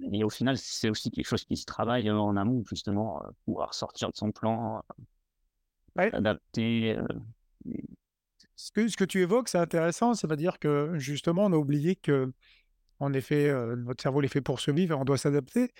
[0.00, 3.30] et au final, c'est aussi quelque chose qui se travaille euh, en amont, justement, euh,
[3.44, 4.82] pouvoir sortir de son plan,
[5.96, 6.10] Ouais.
[6.10, 6.96] s'adapter.
[6.96, 7.06] euh,
[8.56, 13.12] Ce que ce que tu évoques, c'est intéressant, c'est-à-dire que justement, on a oublié qu'en
[13.12, 15.72] effet, heu, notre cerveau, il est fait pour survivre et on doit s'adapter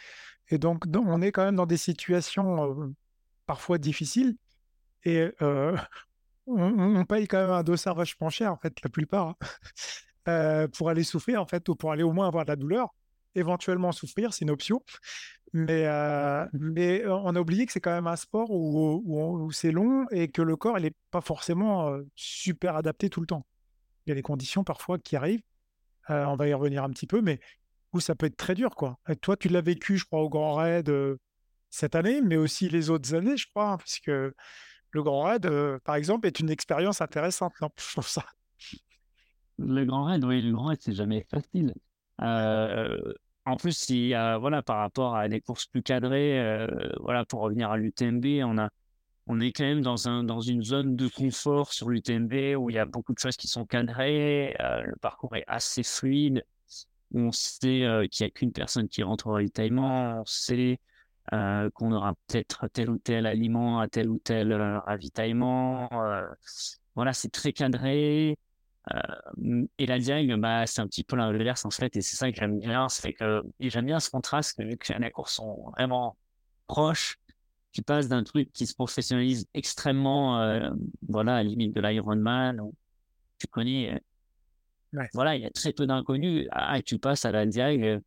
[0.50, 2.94] et donc on est quand même dans des situations,
[3.46, 4.36] parfois difficiles
[5.04, 5.78] et on
[6.46, 9.36] on paye quand même un dossard vachement cher, en fait, la plupart,
[10.26, 12.94] hein, pour aller souffrir, en fait, ou pour aller au moins avoir de la douleur.
[13.36, 14.82] Éventuellement souffrir, c'est une option,
[15.52, 19.52] mais heu, mais heu, on a oublié que c'est quand même un sport où où
[19.52, 23.26] c'est long et que le corps, il est pas forcément, heu, super adapté tout le
[23.26, 23.46] temps.
[24.06, 25.42] Il y a des conditions parfois qui arrivent,
[26.08, 27.40] on va y revenir un petit peu, mais
[27.92, 28.98] où ça peut être très dur, quoi.
[29.08, 30.90] Et toi, tu l'as vécu, je crois, au Grand Raid,
[31.70, 35.48] cette année, mais aussi les autres années, je crois, hein, puisque le Grand Raid,
[35.84, 37.70] par exemple, est une expérience intéressante, non?
[37.78, 38.24] Je trouve ça.
[39.58, 41.72] Le grand raid, oui, le grand raid, c'est jamais facile.
[42.20, 42.96] Euh,
[43.46, 46.66] en plus, y a, voilà, par rapport à des courses plus cadrées, euh,
[47.00, 48.56] voilà, pour revenir à l'UTMB, on
[49.28, 52.74] on est quand même dans un, dans une zone de confort sur l'UTMB où il
[52.74, 56.44] y a beaucoup de choses qui sont cadrées, euh, le parcours est assez fluide,
[57.14, 60.78] on sait euh, qu'il n'y a qu'une personne qui rentre au ravitaillement, on sait
[61.30, 64.52] qu'on aura peut-être tel ou tel aliment à tel ou tel
[64.86, 65.88] ravitaillement.
[66.94, 68.38] voilà, c'est très cadré.
[69.78, 72.36] Et la diag, bah, c'est un petit peu l'inverse en fait, et c'est ça que
[72.36, 76.16] j'aime bien, c'est que j'aime bien ce contraste vu que les courses sont vraiment
[76.66, 77.18] proches.
[77.72, 80.38] Tu passes d'un truc qui se professionnalise extrêmement,
[81.08, 82.60] voilà, à la limite de l'Ironman,
[83.38, 84.00] tu connais
[85.12, 86.46] voilà, il y a très peu d'inconnus.
[86.50, 88.00] Ah, et tu passes à la diag,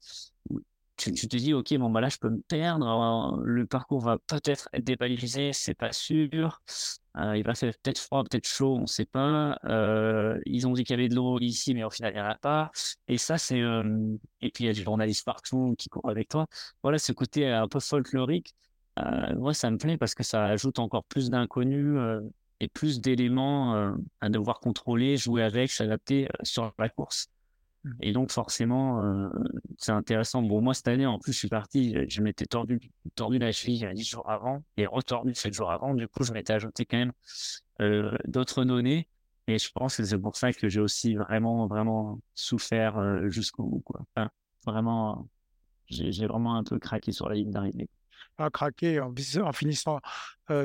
[1.07, 3.41] euh, tu, te dis, OK, bon, bah là, je peux me perdre.
[3.43, 6.61] Le parcours va peut-être être débalisé, c'est pas sûr.
[7.17, 9.59] Euh, il va faire peut-être froid, peut-être chaud, on ne sait pas.
[9.65, 12.21] Euh, ils ont dit qu'il y avait de l'eau ici, mais au final, il n'y
[12.21, 12.71] en a pas.
[13.07, 13.59] Et ça, c'est.
[13.59, 16.47] et puis, il y a des journalistes partout qui courent avec toi.
[16.83, 18.55] Voilà, ce côté un peu folklorique.
[19.37, 21.97] moi, ça me plaît parce que ça ajoute encore plus d'inconnus
[22.59, 27.29] et plus d'éléments euh, à devoir contrôler, jouer avec, s'adapter euh, sur la course.
[28.01, 29.29] Et donc forcément, euh,
[29.77, 30.41] c'est intéressant.
[30.41, 32.79] Bon, moi cette année, en plus, je suis parti, je m'étais tordu,
[33.15, 35.93] tordu la cheville 10 jours avant et retordu 7 jours avant.
[35.93, 37.13] Du coup, je m'étais ajouté quand même
[38.27, 39.07] d'autres données.
[39.47, 43.79] Et je pense que c'est pour ça que j'ai aussi vraiment, vraiment souffert jusqu'au bout.
[43.79, 44.01] Quoi.
[44.65, 45.27] vraiment,
[45.87, 47.89] j'ai vraiment un peu craqué sur la ligne d'arrivée
[48.37, 49.99] à craquer en, en finissant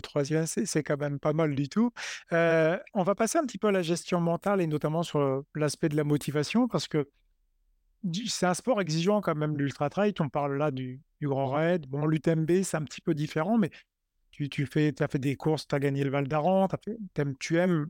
[0.03, 1.91] troisième, c'est quand même pas mal du tout.
[2.31, 5.97] on va passer un petit peu à la gestion mentale et notamment sur l'aspect de
[5.97, 7.09] la motivation parce que
[8.27, 10.15] c'est un sport exigeant quand même, l'ultra trail.
[10.21, 11.87] On parle là du, grand raid.
[11.87, 13.71] Bon, l'UTMB, c'est un petit peu différent, mais
[14.31, 16.69] tu, tu fais, as fait des courses, tu as gagné le Val d'Aran,
[17.39, 17.89] tu aimes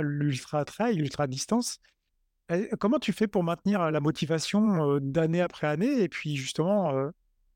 [0.00, 1.78] l'ultra trail, l'ultra distance.
[2.80, 7.10] comment tu fais pour maintenir la motivation d'année après année et puis justement,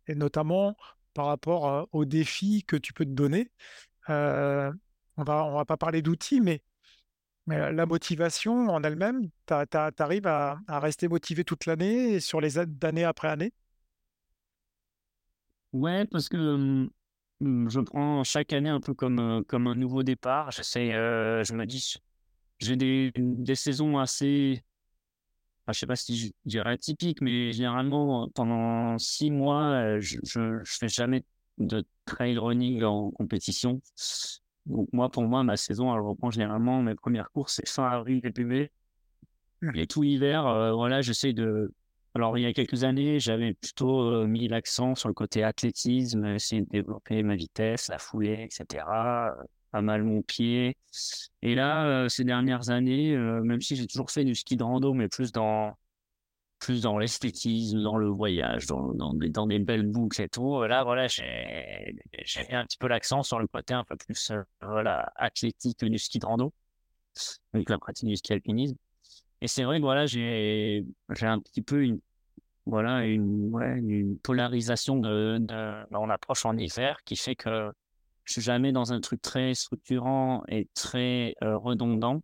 [0.06, 0.76] et notamment
[1.18, 3.50] par rapport aux défis que tu peux te donner.
[4.06, 4.12] on
[5.16, 6.62] va, on va pas parler d'outils, mais,
[7.48, 9.54] mais, la motivation en elle-même, tu
[9.98, 13.52] arrives à, rester motivé toute l'année sur les années après année?
[15.72, 16.88] Ouais, parce que
[17.40, 20.52] je prends chaque année un peu comme, comme un nouveau départ.
[20.52, 21.96] J'essaie, je me dis,
[22.60, 24.62] j'ai des, des saisons assez
[25.72, 30.18] je je sais pas si je dirais atypique, mais généralement, pendant six mois, euh, je,
[30.24, 31.24] je, fais jamais
[31.58, 33.80] de trail running en compétition.
[34.66, 38.20] Donc, moi, pour moi, ma saison, elle reprend généralement mes premières courses, c'est fin avril,
[38.20, 38.70] début mai.
[39.62, 39.70] Mmh.
[39.76, 41.72] Et tout l'hiver, euh, voilà, j'essaie de.
[42.14, 46.24] Alors, il y a quelques années, j'avais plutôt euh, mis l'accent sur le côté athlétisme,
[46.26, 48.84] essayer de développer ma vitesse, la foulée, etc
[49.70, 50.76] pas mal mon pied.
[51.42, 54.62] Et là, euh, ces dernières années, euh, même si j'ai toujours fait du ski de
[54.62, 55.76] rando, mais plus dans
[56.58, 60.62] plus dans l'esthétisme, dans le voyage, dans, dans, des, dans, des, belles boucles et tout.
[60.64, 61.94] Là, voilà, j'ai
[62.48, 65.98] mis un petit peu l'accent sur le côté un peu plus euh, voilà, athlétique du
[65.98, 66.52] ski de rando,
[67.52, 68.76] avec la pratique du ski alpinisme.
[69.40, 70.84] Et c'est vrai que voilà, j'ai
[71.22, 72.00] un petit peu une,
[72.66, 77.72] voilà, une, ouais, une polarisation de, de, approche en hiver qui fait que
[78.28, 82.22] je suis jamais dans un truc très structurant et très redondant.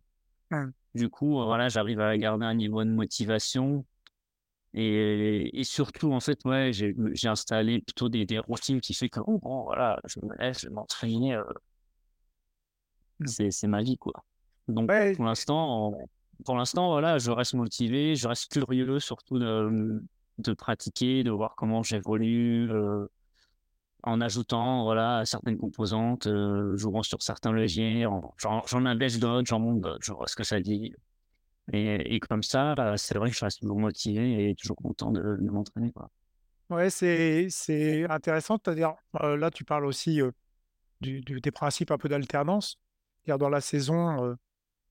[0.51, 0.67] Mmh.
[0.93, 3.83] Du coup, voilà, j'arrive à garder un niveau de motivation.
[4.75, 9.19] Et, et surtout, en fait, ouais, j'ai installé plutôt des, des, routines qui fait que,
[9.19, 11.41] oh, bon, voilà, je me laisse, je m'entraîner.
[13.19, 13.49] Mmh.
[13.49, 14.13] C'est ma vie, quoi.
[14.67, 15.97] Donc, pour l'instant,
[16.45, 20.03] pour l'instant, voilà, je reste motivé, je reste curieux surtout de,
[20.37, 22.69] de pratiquer, de voir comment j'évolue,
[24.05, 29.81] en ajoutant voilà, certaines composantes, euh, jouant sur certains leviers, j'en abaisse d'autres, j'en monte
[29.81, 30.93] d'autres, je vois ce que ça dit.
[31.73, 35.11] Et, et comme ça, bah, c'est vrai que je reste toujours motivé et toujours content
[35.11, 35.91] de, m'entraîner.
[36.69, 38.59] Ouais, c'est intéressant.
[38.63, 40.31] C'est-à-dire, euh, là, tu parles aussi euh,
[41.01, 42.79] du, des principes un peu d'alternance.
[43.25, 44.37] Dans la saison,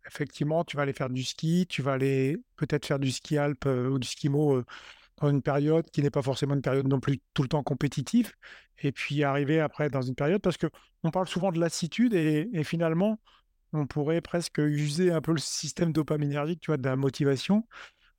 [0.08, 3.66] effectivement, tu vas aller faire du ski, tu vas aller peut-être faire du ski alpe
[3.66, 4.64] ou du ski mo
[5.20, 8.32] dans une période qui n'est pas forcément une période non plus tout le temps compétitive,
[8.82, 13.20] et puis arriver après dans une période, parce qu'on parle souvent de lassitude, et, finalement,
[13.72, 17.66] on pourrait presque user un peu le système dopaminergique, tu vois, de la motivation,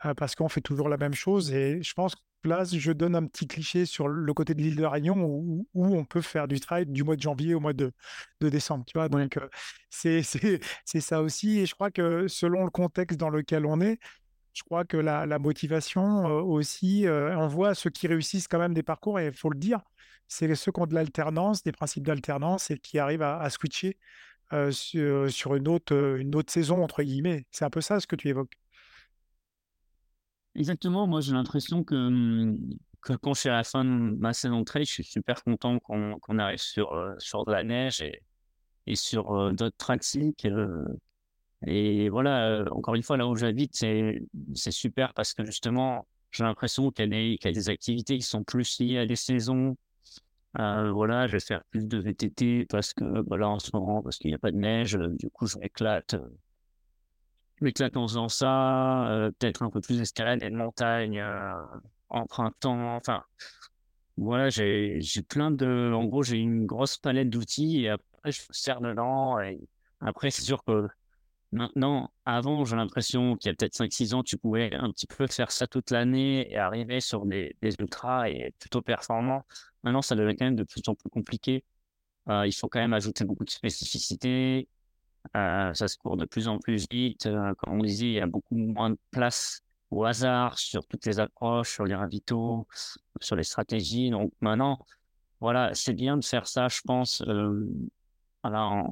[0.05, 3.15] euh, parce qu'on fait toujours la même chose, et je pense que là, je donne
[3.15, 6.60] un petit cliché sur le côté de l'île de Réunion, où, on peut faire du
[6.60, 7.91] trail du mois de janvier au mois de,
[8.41, 9.47] décembre, tu vois, donc euh,
[9.89, 13.99] c'est ça aussi, et je crois que selon le contexte dans lequel on est,
[14.56, 19.20] je crois que la, motivation aussi, on voit ceux qui réussissent quand même des parcours,
[19.20, 19.82] et il faut le dire,
[20.28, 23.98] c'est ceux qui ont de l'alternance, des principes d'alternance et qui arrivent à, switcher
[24.72, 27.46] sur, une, autre, saison, entre guillemets.
[27.52, 28.56] C'est un peu ça ce que tu évoques.
[30.56, 34.60] Exactement, moi j'ai l'impression que, mmh, que, quand suis à la fin de ma saison
[34.62, 38.22] de trail, je suis super content qu'on arrive sur, sur de la neige et,
[38.88, 40.15] et sur d'autres tracks
[41.65, 44.21] et voilà, encore une fois, là où j'habite, c'est,
[44.71, 48.99] super parce que justement, j'ai l'impression qu'il y, a des, activités qui sont plus liées
[48.99, 49.75] à des saisons,
[50.54, 54.30] voilà, je vais faire plus de VTT parce que voilà, en ce moment, parce qu'il
[54.30, 56.15] n'y a pas de neige, du coup, je m'éclate.
[57.58, 61.23] Je m'éclate en faisant ça, peut-être un peu plus d'escalade et de montagne
[62.10, 62.95] en printemps.
[62.95, 63.23] Enfin,
[64.17, 65.91] voilà, j'ai plein de.
[65.93, 68.41] En gros, j'ai une grosse palette d'outils et après, je
[68.82, 69.38] me dedans.
[70.01, 70.88] Après, c'est sûr que
[71.51, 75.27] maintenant, avant, j'ai l'impression qu'il y a peut-être 5-6 ans, tu pouvais un petit peu
[75.27, 79.43] faire ça toute l'année et arriver sur des, des ultras et être plutôt performant.
[79.84, 81.63] Maintenant, ça devient quand même de plus en plus compliqué.
[82.29, 84.67] Euh, il faut quand même ajouter beaucoup de spécificité.
[85.36, 87.25] Euh, ça se court de plus en plus vite.
[87.27, 91.05] Euh, comme on disait, il y a beaucoup moins de place au hasard sur toutes
[91.05, 92.67] les approches, sur les ravitaux,
[93.21, 94.10] sur les stratégies.
[94.10, 94.79] Donc maintenant,
[95.39, 97.23] voilà, c'est bien de faire ça, je pense,
[98.43, 98.84] voilà,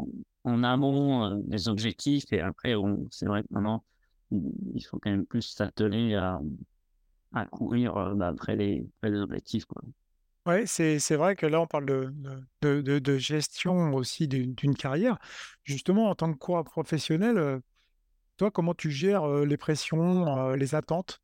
[0.43, 2.32] en amont euh, des objectifs.
[2.32, 2.73] Et après,
[3.12, 3.84] c'est vrai que maintenant,
[4.32, 6.39] il faut quand même plus s'atteler à,
[7.34, 9.65] à courir euh, bah, après, les, les, objectifs.
[9.65, 9.82] Quoi.
[10.45, 15.17] Oui, c'est, vrai que là, on parle de, gestion aussi d'une carrière.
[15.63, 17.62] Justement, en tant que coureur professionnel,
[18.36, 21.22] toi, comment tu gères les pressions, les attentes?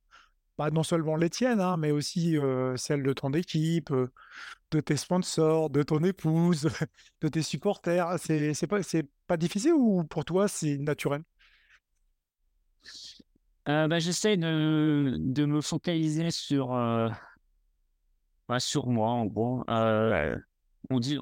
[0.60, 2.36] Pas non seulement les tiennes, hein, mais aussi
[2.76, 3.94] celles de ton équipe,
[4.72, 6.68] de tes sponsors, de ton épouse,
[7.22, 8.20] de tes supporters.
[8.20, 11.24] C'est, c'est pas, c'est pas difficile ou pour toi, c'est naturel?
[13.66, 16.74] bah, j'essaie de, de me focaliser sur,
[18.50, 19.64] bah, sur moi, en gros.
[19.70, 21.20] on dit,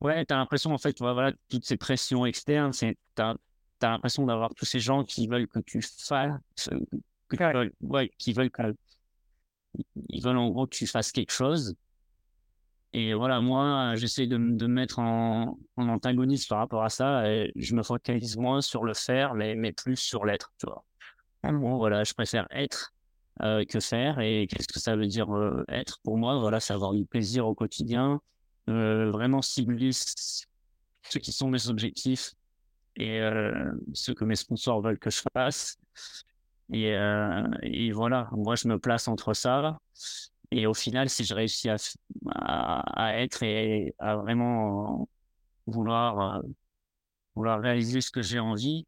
[0.00, 3.36] ouais, tu as l'impression, en fait, voilà, toutes ces pressions externes, c'est, tu as
[3.82, 6.70] l'impression d'avoir tous ces gens qui veulent que tu fasses,
[7.36, 8.74] que tu veulent, ouais, qui veulent que,
[10.08, 11.74] ils veulent en gros que tu fasses quelque chose.
[12.94, 17.30] Et voilà, moi, j'essaie de, de me mettre en, en, antagoniste par rapport à ça
[17.30, 20.84] et je me focalise moins sur le faire, mais, mais plus sur l'être, tu vois.
[21.42, 22.92] En gros, voilà, je préfère être
[23.42, 24.20] euh, que faire.
[24.20, 27.46] Et qu'est-ce que ça veut dire euh, être Pour moi, voilà, c'est avoir du plaisir
[27.46, 28.20] au quotidien,
[28.68, 32.34] euh, vraiment cibler ce qui sont mes objectifs
[32.96, 33.20] et
[33.94, 35.78] ce que mes sponsors veulent que je fasse.
[36.72, 39.78] Et, euh, et, voilà, moi je me place entre ça.
[40.50, 41.76] Et au final, si je réussis à,
[42.30, 45.08] à, être et à vraiment
[45.66, 46.42] vouloir, euh,
[47.34, 48.86] vouloir réaliser ce que j'ai envie,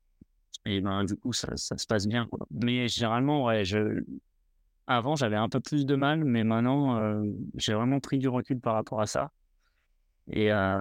[0.67, 2.27] et ben du coup ça, ça se passe bien.
[2.27, 2.47] Quoi.
[2.51, 4.03] Mais généralement, ouais, je,
[4.87, 7.23] avant j'avais un peu plus de mal, mais maintenant euh,
[7.57, 9.31] j'ai vraiment pris du recul par rapport à ça.
[10.31, 10.81] Et, euh,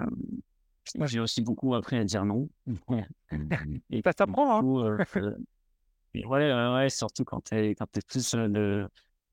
[1.04, 2.48] j'ai aussi beaucoup appris à dire non.
[3.90, 4.98] Et ça s'apprend, hein
[6.16, 8.86] euh, ouais, ouais, surtout quand tu es, quand es plus euh,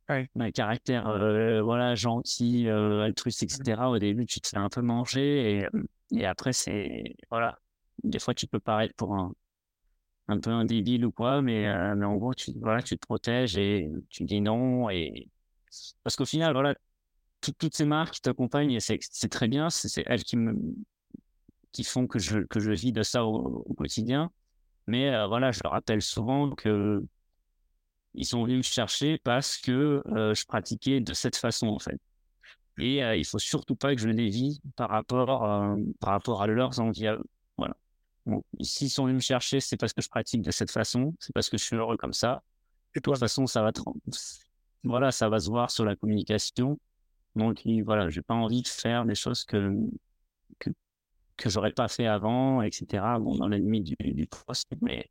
[0.10, 0.52] ouais.
[0.54, 3.90] caractère euh, voilà, gentil, altruiste, etc.
[3.90, 5.68] Au début, tu te fais un peu manger et,
[6.12, 7.16] et après, c'est.
[7.30, 7.58] Voilà.
[8.04, 9.34] Des fois, tu peux paraître pour un,
[10.28, 11.66] un peu un débile ou quoi, mais,
[11.96, 14.90] mais en gros, tu, voilà, tu te protèges et tu dis non.
[14.90, 15.30] Et...
[16.04, 16.76] Parce qu'au final, voilà,
[17.42, 20.56] toutes ces marques qui t'accompagnent, c'est très bien, c'est elles qui me
[21.72, 24.32] qui font que je, que je vis de ça au, quotidien.
[24.88, 27.04] Mais euh, voilà, je leur rappelle souvent que
[28.14, 32.00] ils sont venus me chercher parce que euh, je pratiquais de cette façon, en fait.
[32.78, 35.42] Et euh, il faut surtout pas que je dévie par rapport,
[36.00, 37.08] par rapport à leurs envies.
[37.58, 37.76] Voilà.
[38.26, 41.34] Bon, s'ils sont venus me chercher, c'est parce que je pratique de cette façon, c'est
[41.34, 42.44] parce que je suis heureux comme ça.
[42.96, 43.72] Et de toute façon, ça va,
[44.84, 46.80] voilà, ça va se voir sur la communication.
[47.36, 49.74] Donc, voilà, j'ai pas envie de faire des choses que,
[50.60, 50.70] que,
[51.42, 53.04] que j'aurais pas fait avant, etc.
[53.20, 55.10] Bon, dans la limite du, du poste, mais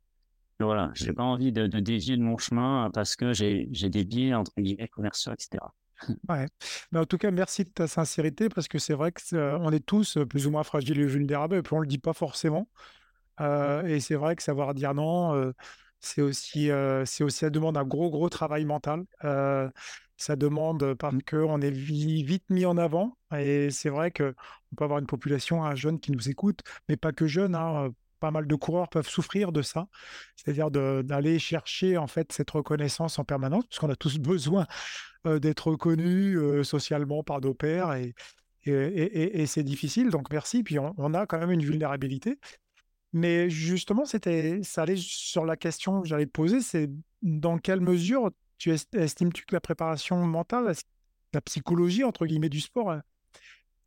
[0.59, 4.33] voilà, j'ai pas envie de, de, dévier de mon chemin parce que j'ai des biais
[4.33, 5.63] entre guillemets commerciaux, etc.
[6.29, 6.47] Ouais.
[6.91, 9.71] Mais en tout cas, merci de ta sincérité parce que c'est vrai que est, on
[9.71, 12.67] est tous plus ou moins fragiles et vulnérables et puis on le dit pas forcément.
[13.39, 15.53] Euh, et c'est vrai que savoir dire non, euh,
[15.99, 19.03] c'est aussi, euh, c'est aussi, ça demande un gros, gros travail mental.
[20.21, 23.17] Euh, ça demande parce qu'on est vite mis en avant.
[23.35, 24.33] Et c'est vrai qu'on
[24.75, 27.55] peut avoir une population, un jeune qui nous écoute, mais pas que jeune.
[27.55, 29.87] Hein, pas mal de coureurs peuvent souffrir de ça,
[30.35, 34.67] c'est-à-dire d'aller chercher en fait cette reconnaissance en permanence, puisqu'on a tous besoin
[35.25, 38.13] d'être reconnus socialement par nos pairs et,
[38.65, 40.11] et, et, c'est difficile.
[40.11, 40.61] Donc merci.
[40.61, 42.37] Puis on, on, a quand même une vulnérabilité.
[43.13, 46.91] Mais justement, c'était, ça allait sur la question que j'allais te poser, c'est
[47.23, 48.31] dans quelle mesure
[48.61, 50.71] tu estimes-tu que la préparation mentale,
[51.33, 52.99] la psychologie, entre guillemets, du sport, euh,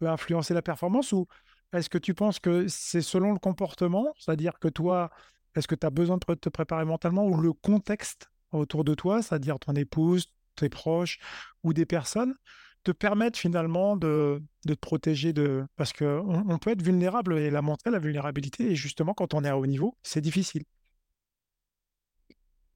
[0.01, 1.29] peut influencer la performance ou
[1.73, 5.11] est-ce que tu penses que c'est selon le comportement, c'est-à-dire que toi,
[5.55, 9.23] est-ce que tu as besoin de te préparer mentalement ou le contexte autour de toi,
[9.23, 11.21] c'est-à-dire ton épouse, tes proches
[11.63, 12.35] ou des personnes,
[12.83, 15.65] te permettent finalement de, de te protéger de...
[15.77, 19.45] Parce qu'on on peut être vulnérable et la montrer, la vulnérabilité, et justement quand on
[19.45, 20.65] est à haut niveau, c'est difficile.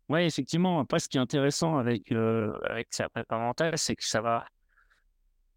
[0.08, 0.80] Oui, effectivement.
[0.80, 4.46] Après, ce qui est intéressant avec, euh, avec sa prépa mentale, c'est que ça va,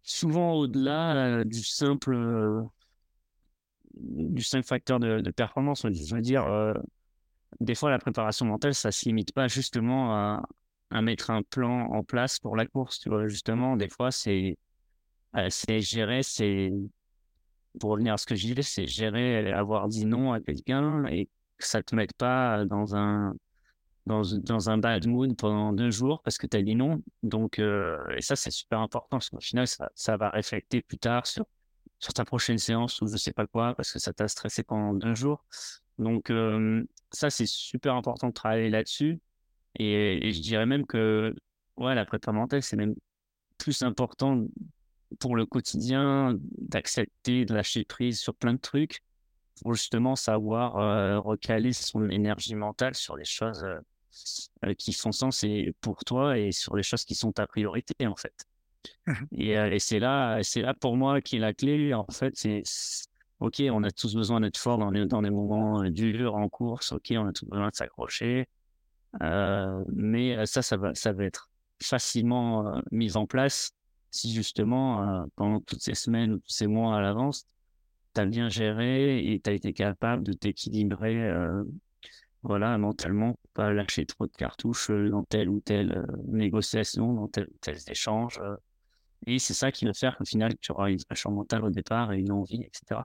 [0.02, 2.64] souvent au-delà du simple
[3.94, 5.86] du simple facteur de, performance.
[5.90, 6.46] Je veux dire,
[7.60, 10.42] des fois, la préparation mentale, ça se limite pas justement à,
[10.90, 13.00] à, mettre un plan en place pour la course.
[13.00, 14.56] Tu vois, justement, des fois, c'est
[15.48, 16.72] c'est gérer, c'est
[17.80, 21.26] pour revenir à ce que je disais, c'est gérer, avoir dit non à quelqu'un et
[21.58, 23.34] que ça te mette pas dans un
[24.06, 27.02] dans, un bad mood pendant deux jours parce que tu as dit non.
[27.22, 31.44] Donc, et ça, c'est super important parce qu'au final, ça, va refléter plus tard sur,
[31.98, 34.94] sur ta prochaine séance ou je sais pas quoi parce que ça t'a stressé pendant
[34.94, 35.44] deux jours.
[35.98, 36.32] Donc,
[37.12, 39.20] ça, c'est super important de travailler là-dessus.
[39.78, 41.34] Et, je dirais même que
[41.76, 42.94] ouais, la prépa mentale, c'est même
[43.58, 44.44] plus important
[45.20, 49.02] pour le quotidien d'accepter, de lâcher prise sur plein de trucs
[49.60, 53.64] pour justement savoir recaler son énergie mentale sur les choses
[54.78, 58.16] qui font sens et pour toi et sur les choses qui sont ta priorité en
[58.16, 58.46] fait.
[59.06, 61.94] Mmh et, et c'est là, c'est là pour moi qui est la clé.
[61.94, 62.62] En fait, c'est
[63.40, 66.92] OK, on a tous besoin d'être fort dans les, dans les moments durs en course.
[66.92, 68.48] OK, on a tous besoin de s'accrocher.
[69.22, 71.50] Euh, mais ça, ça va, ça va être
[71.80, 73.72] facilement mis en place
[74.12, 77.46] si justement, pendant toutes ces semaines ou tous ces mois à l'avance,
[78.14, 81.32] tu as bien géré et tu as été capable de t'équilibrer
[82.42, 87.56] voilà, mentalement, pas lâcher trop de cartouches dans telle ou telle négociation, dans tel ou
[87.60, 88.40] tel échange.
[89.26, 92.12] Et c'est ça qui va faire qu'au final, tu auras une pression mentale au départ
[92.12, 93.02] et une envie, etc.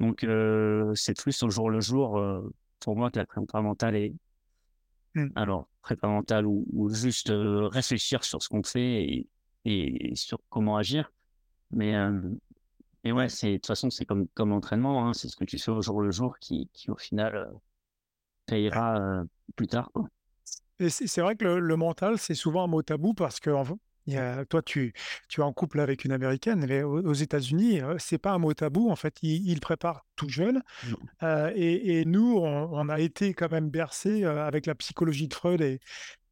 [0.00, 3.96] Donc, euh, c'est plus au jour le jour euh, pour moi que la prépa mentale
[3.96, 4.14] est.
[5.14, 5.28] Mmh.
[5.36, 9.28] Alors, prépa mentale ou, juste euh, réfléchir sur ce qu'on fait et,
[9.64, 11.10] et, sur comment agir.
[11.70, 11.94] Mais,
[13.02, 15.70] mais ouais, de toute façon, c'est comme, comme l'entraînement, hein, c'est ce que tu fais
[15.70, 17.50] au jour le jour qui, qui au final,
[18.46, 19.24] payera
[19.56, 19.90] plus tard.
[20.88, 23.50] c'est vrai que le, le mental, c'est souvent un mot tabou parce que
[24.48, 24.92] toi, tu,
[25.28, 28.90] tu es en couple avec une américaine, mais aux, États-Unis, c'est pas un mot tabou.
[28.90, 30.62] En fait, il, prépare tout jeune.
[31.22, 35.80] et, nous, on, a été quand même bercés avec la psychologie de Freud et,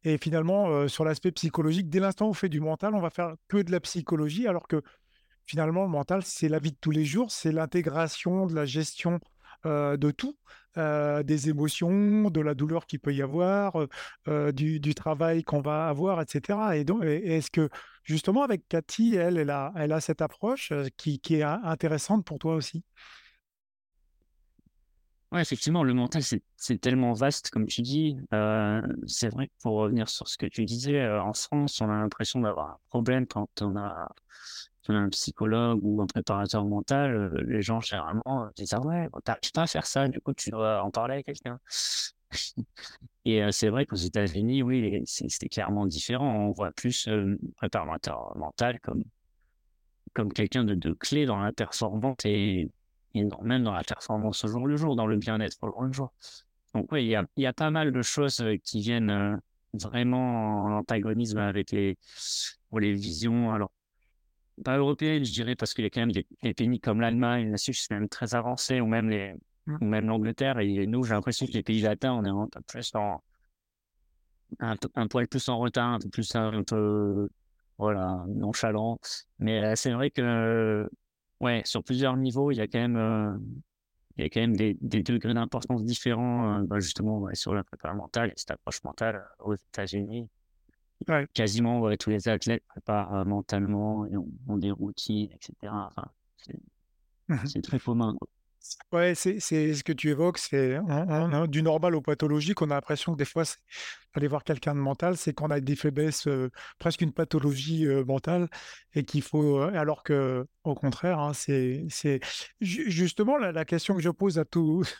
[0.03, 3.35] et finalement, sur l'aspect psychologique, dès l'instant où on fait du mental, on va faire
[3.47, 4.81] que de la psychologie, alors que
[5.45, 9.19] finalement, le mental, c'est la vie de tous les jours, c'est l'intégration de la gestion
[9.65, 10.37] de tout.
[10.75, 13.77] Des émotions, de la douleur qu'il peut y avoir,
[14.27, 16.77] du, travail qu'on va avoir, etc.
[16.77, 17.69] Et donc, est-ce que
[18.03, 22.83] justement avec Cathy, elle, elle a, cette approche qui, est intéressante pour toi aussi?
[25.31, 28.17] Oui, effectivement, le mental, c'est tellement vaste, comme tu dis.
[29.07, 32.71] c'est vrai pour revenir sur ce que tu disais, en France, on a l'impression d'avoir
[32.71, 34.09] un problème quand on a
[34.89, 39.63] un psychologue ou un préparateur mental, euh, les gens généralement disent ah ouais, t'arrives pas
[39.63, 41.59] à faire ça, du coup tu dois en parler avec quelqu'un.
[43.25, 46.47] Et euh, c'est vrai qu'aux États-Unis, oui, c'était clairement différent.
[46.47, 49.03] On voit plus euh, préparateur mental comme,
[50.13, 52.69] comme quelqu'un de, de, clé dans la performance et,
[53.13, 55.93] et même dans la performance au jour le jour, dans le bien-être au jour le
[55.93, 56.13] jour.
[56.73, 59.39] Donc oui, il y a, y a, pas mal de choses qui viennent
[59.73, 61.97] vraiment en antagonisme avec les,
[62.79, 63.51] les visions.
[63.53, 63.71] Alors,
[64.63, 67.73] pas européenne, je dirais, parce qu'il y a quand même des, pays comme l'Allemagne, là-dessus,
[67.73, 69.33] c'est même très avancé, ou même les,
[69.65, 69.77] mmh.
[69.81, 70.59] ou même l'Angleterre.
[70.59, 73.21] Et nous, j'ai l'impression que les pays latins, on est un peu plus en,
[74.59, 77.29] un, un poil plus en retard, un peu plus un peu,
[77.77, 78.99] voilà, nonchalant.
[79.39, 80.89] Mais euh, c'est vrai que,
[81.39, 83.37] ouais, sur plusieurs niveaux, il y a quand même, euh,
[84.17, 87.63] il y a quand même des, des degrés d'importance différents, euh, bah, justement, sur la
[87.63, 90.29] préparation mentale et cette approche mentale aux États-Unis.
[91.33, 95.53] Quasiment tous les athlètes préparent euh, mentalement et ont, des routines, etc.
[95.63, 96.07] Enfin,
[97.29, 98.15] mmh c'est très commun.
[98.93, 100.79] Ouais, c'est ce que tu évoques, c'est
[101.49, 102.61] du normal au pathologique.
[102.61, 103.43] On a l'impression que des fois,
[104.13, 106.49] aller voir quelqu'un de mental, c'est qu'on a des faiblesses, euh,
[106.79, 108.47] presque une pathologie euh, mentale,
[108.93, 109.59] et qu'il faut.
[109.59, 111.85] alors que, au contraire, hein, c'est
[112.61, 114.95] justement la, la, question que je pose à tous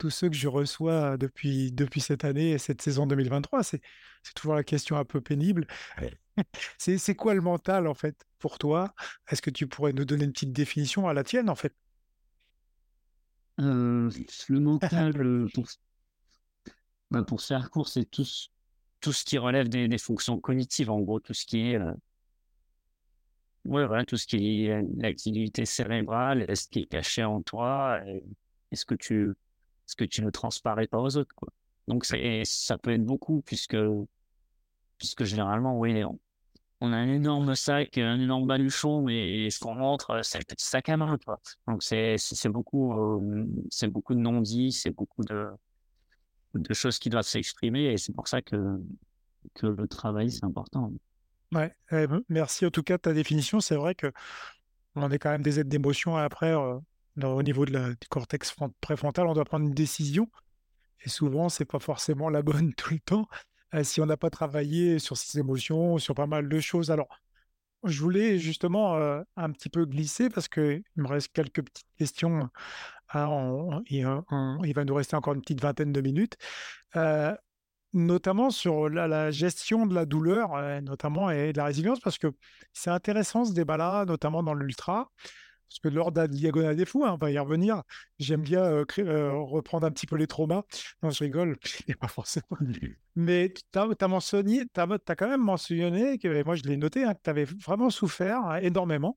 [0.00, 3.62] tous ceux que je reçois depuis, depuis cette année et cette saison 2023.
[3.62, 3.82] C'est,
[4.22, 5.66] c'est toujours la question un peu pénible.
[6.78, 8.94] C'est, c'est quoi le mental, en fait, pour toi?
[9.28, 11.74] Est-ce que tu pourrais nous donner une petite définition à la tienne, en fait?
[13.60, 14.10] Euh,
[14.48, 15.12] Le mental,
[15.52, 15.66] pour,
[17.10, 18.24] bah, pour faire court, c'est tout,
[19.00, 21.76] tout ce qui relève des, des, fonctions cognitives, en gros, tout ce qui est.
[21.76, 21.92] Euh,
[23.66, 28.00] ouais, voilà, tout ce qui est l'activité cérébrale, ce qui est caché en toi,
[28.70, 29.34] est-ce que tu
[29.90, 31.34] ce que tu ne transparais pas aux autres.
[31.34, 31.48] Quoi.
[31.88, 33.76] Donc c'est, ça peut être beaucoup puisque,
[34.98, 36.04] puisque généralement, oui,
[36.80, 40.64] on, a un énorme sac, un énorme baluchon et, ce qu'on montre, c'est le petit
[40.64, 41.18] sac à main.
[41.24, 41.40] Quoi.
[41.66, 45.48] Donc c'est, c'est, beaucoup, euh, c'est beaucoup de non-dits, c'est beaucoup de,
[46.54, 48.80] de choses qui doivent s'exprimer et c'est pour ça que,
[49.54, 50.92] que le travail, c'est important.
[51.52, 53.58] Ouais, eh ben, merci en tout cas de ta définition.
[53.58, 54.12] C'est vrai que
[54.94, 56.78] on est quand même des êtres d'émotion après, euh,
[57.22, 57.72] au niveau du
[58.08, 60.30] cortex fron- préfrontal, on doit prendre une décision.
[61.02, 63.26] Et souvent, c'est pas forcément la bonne tout le temps,
[63.74, 66.90] euh, si on n'a pas travaillé sur ses émotions, sur pas mal de choses.
[66.90, 67.08] Alors,
[67.84, 71.86] je voulais justement euh, un petit peu glisser parce que il me reste quelques petites
[71.98, 72.48] questions.
[73.14, 74.04] On- il,
[74.74, 76.36] va nous rester encore une petite vingtaine de minutes.
[76.96, 77.34] Euh,
[77.92, 80.50] Notamment sur la gestion de la douleur,
[80.80, 82.28] notamment et de la résilience parce que
[82.72, 85.10] c'est intéressant ce débat-là, notamment dans l'ultra,
[85.70, 87.84] parce que lors de la Diagonale des Fous, hein, on va y revenir,
[88.18, 90.64] j'aime bien, reprendre un petit peu les traumas.
[91.00, 91.56] Non, je rigole,
[91.86, 92.58] et pas forcément.
[93.14, 97.14] Mais tu as mentionné as quand même mentionné que et moi je l'ai noté, hein,
[97.14, 99.16] que tu avais vraiment souffert, hein, énormément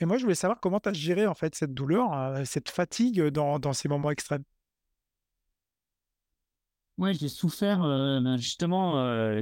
[0.00, 2.10] et moi je voulais savoir comment tu as géré en fait cette douleur,
[2.46, 4.42] cette fatigue, dans dans ces moments extrêmes?
[6.98, 8.94] Ouais, j'ai souffert, ben, justement,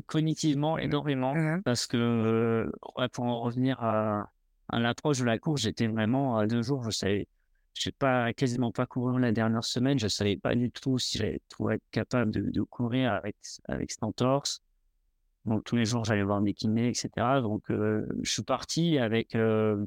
[0.06, 4.30] cognitivement énormément Mmh parce que, ouais, pour en revenir à
[4.68, 7.28] à l'approche de la course, j'étais vraiment à 2 jours, je savais
[7.74, 11.36] j'ai pas quasiment pas couru la dernière semaine, je savais pas du tout si j'allais
[11.36, 13.36] être capable de de courir avec
[13.68, 14.62] avec cette entorse.
[15.46, 17.40] Donc tous les jours, j'allais voir mes kinés et cetera.
[17.40, 19.86] Donc, heu, je suis parti avec, heu,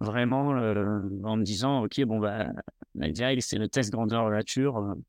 [0.00, 2.46] vraiment, heu, en me disant: «OK, bon, bah,
[2.94, 5.02] direct, c'est le test grandeur nature», heu,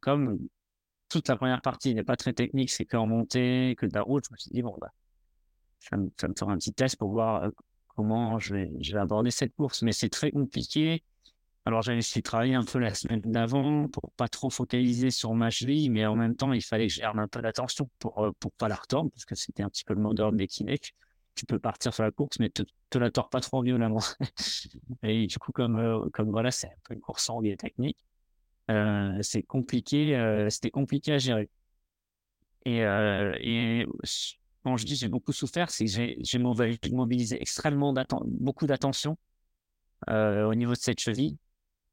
[0.00, 0.38] comme
[1.10, 4.24] toute la première partie n'est pas très technique, c'est qu'en montée, que de la route.
[4.28, 4.90] Je me suis dit: «Bon, bah,
[5.80, 7.50] ça me ça me fera un petit test pour voir,
[7.98, 9.82] comment je vais aborder cette course».
[9.82, 11.02] Mais c'est très compliqué.
[11.66, 15.34] Alors j'avais essayé de travailler un peu la semaine d'avant pour pas trop focaliser sur
[15.34, 18.32] ma cheville, mais en même temps, il fallait que je un peu l'attention pour, heu,
[18.40, 20.78] pour pas la retordre parce que c'était un petit peu le mot d'ordre des kinés.
[21.34, 24.00] Tu peux partir sur la course, mais te te la tords pas trop violemment.
[25.02, 27.98] Et du coup, comme, heu, comme voilà, c'est un peu une course longue et technique,
[28.70, 31.50] heu, c'est compliqué, c'était compliqué à gérer.
[32.64, 33.86] Et
[34.68, 37.94] quand je dis j'ai beaucoup souffert, c'est que j'ai j'ai mobi mobilisé extrêmement
[38.26, 39.16] beaucoup d'attention,
[40.10, 41.36] heu, au niveau de cette cheville.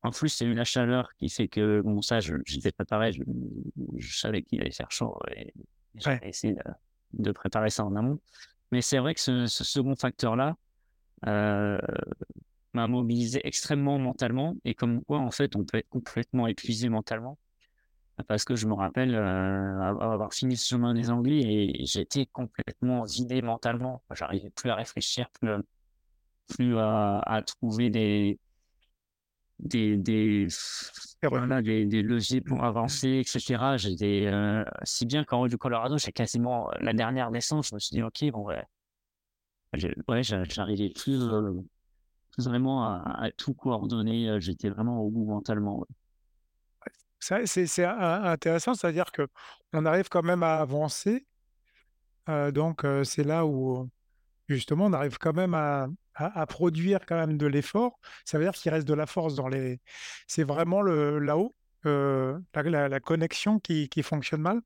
[0.03, 3.23] En plus, a eu la chaleur qui fait que bon ça je j'étais préparé, je
[3.97, 5.53] je savais qu'il allait faire chaud et
[6.05, 6.21] Ouais.
[6.21, 6.61] j'avais essayé de
[7.13, 8.19] de préparer ça en amont.
[8.71, 10.55] Mais c'est vrai que ce ce second facteur-là,
[11.27, 11.79] heu,
[12.73, 17.37] m'a mobilisé extrêmement mentalement et comme quoi en fait on peut être complètement épuisé mentalement.
[18.27, 21.41] Parce que je me rappelle, heu, avoir fini ce chemin des Anglais
[21.81, 24.03] et j'étais complètement vidé mentalement.
[24.13, 25.59] J'arrivais plus à réfléchir, plus à
[26.49, 28.39] plus à à trouver des
[29.59, 30.47] des des
[31.23, 33.77] voilà, des des leviers pour avancer et cetera.
[33.77, 37.79] J'étais, heu, si bien qu'en haut du Colorado, j'ai quasiment, la dernière descente, je me
[37.79, 38.65] suis dit: «OK, bon, ouais».
[40.07, 41.63] Ouais, j'a j'arrivais plus, heu,
[42.31, 45.87] plus vraiment à à tout coordonner, heu, j'étais vraiment au bout mentalement, ouais.
[47.25, 49.27] C'est c'est c'est in intéressant, c'est-à-dire que
[49.73, 51.25] on arrive quand même à avancer,
[52.29, 53.89] heu, donc c'est là où
[54.49, 57.99] justement on arrive quand même à à produire quand même de l'effort.
[58.25, 59.81] Ça veut dire qu'il reste de la force dans les
[60.27, 61.55] c'est vraiment le là-haut,
[61.85, 64.61] heu, la connexion qui qui fonctionne mal?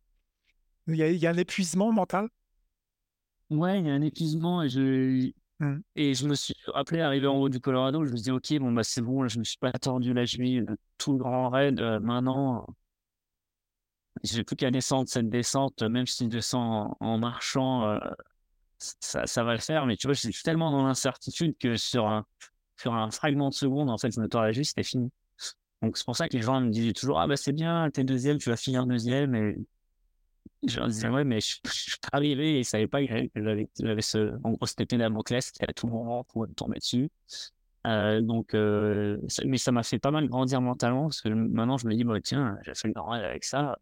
[0.87, 2.29] Il y a un épuisement mental?
[3.51, 4.61] Ouais, il y a un épuisement
[5.59, 5.79] Mmh.
[5.95, 8.53] Et je me suis rappelé, arrivé en haut du Colorado, je me suis dit: «OK,
[8.59, 11.17] bon, bah, c'est bon, là, je me suis pas tordu la cheville, heu, tout le
[11.19, 12.65] grand raid, heu, maintenant,
[14.23, 17.99] j'ai plus qu'à descendre cette descente, même si je descends en marchant, heu,
[18.79, 19.85] ç ça va le faire».
[19.87, 22.25] Mais tu vois, je suis tellement dans l'incertitude que sur un
[22.77, 25.11] sur un fragment de seconde, en fait, je me tords la cheville, c'était fini.
[25.83, 28.01] Donc c'est pour ça que les gens me disaient toujours: «Ah, bah, c'est bien, tu
[28.01, 29.57] es 2 tu vas finir deuxième et
[30.67, 33.29] je leur disais: «Ouais, mais je je suis pas arrivé» et ils savaient pas que
[33.35, 37.09] j'avais ce en gros, cette épée Damoclès qui à tout moment pouvait me tomber dessus.
[37.87, 38.51] Heu, donc
[39.29, 42.03] ça mais ça m'a fait pas mal grandir mentalement parce que maintenant je me dis:
[42.03, 43.77] «Bah, tiens, j'ai fait le normal avec ça,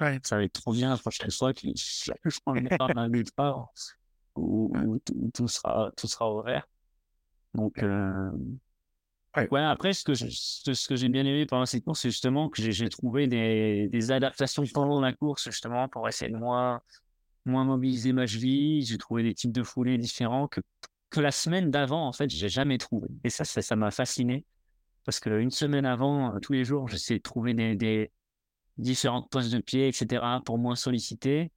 [0.00, 0.18] Ouais.
[0.22, 3.12] ça va être trop bien la prochaine fois que je je prends le départ d'un
[3.12, 3.70] ultra
[4.36, 6.66] où où tout où tout sera tout sera au vert».
[7.54, 8.30] Donc heu,
[9.36, 9.48] Ouais.
[9.50, 12.10] ouais, après ce que je ce ce que j'ai bien aimé pendant cette course, c'est
[12.10, 16.36] justement que j'ai j'ai trouvé des des adaptations pendant la course justement pour essayer de
[16.36, 16.80] moins
[17.44, 18.84] moins mobiliser ma cheville.
[18.84, 20.60] J'ai trouvé des types de foulées différents que
[21.10, 24.44] que la semaine d'avant, en fait, j'ai jamais trouvé et ça ça m'a fasciné.
[25.04, 28.10] Parce qu'une semaine avant, heu, tous les jours, j'essayais de trouver des des
[28.78, 31.52] différentes poses de pied et cetera pour moins solliciter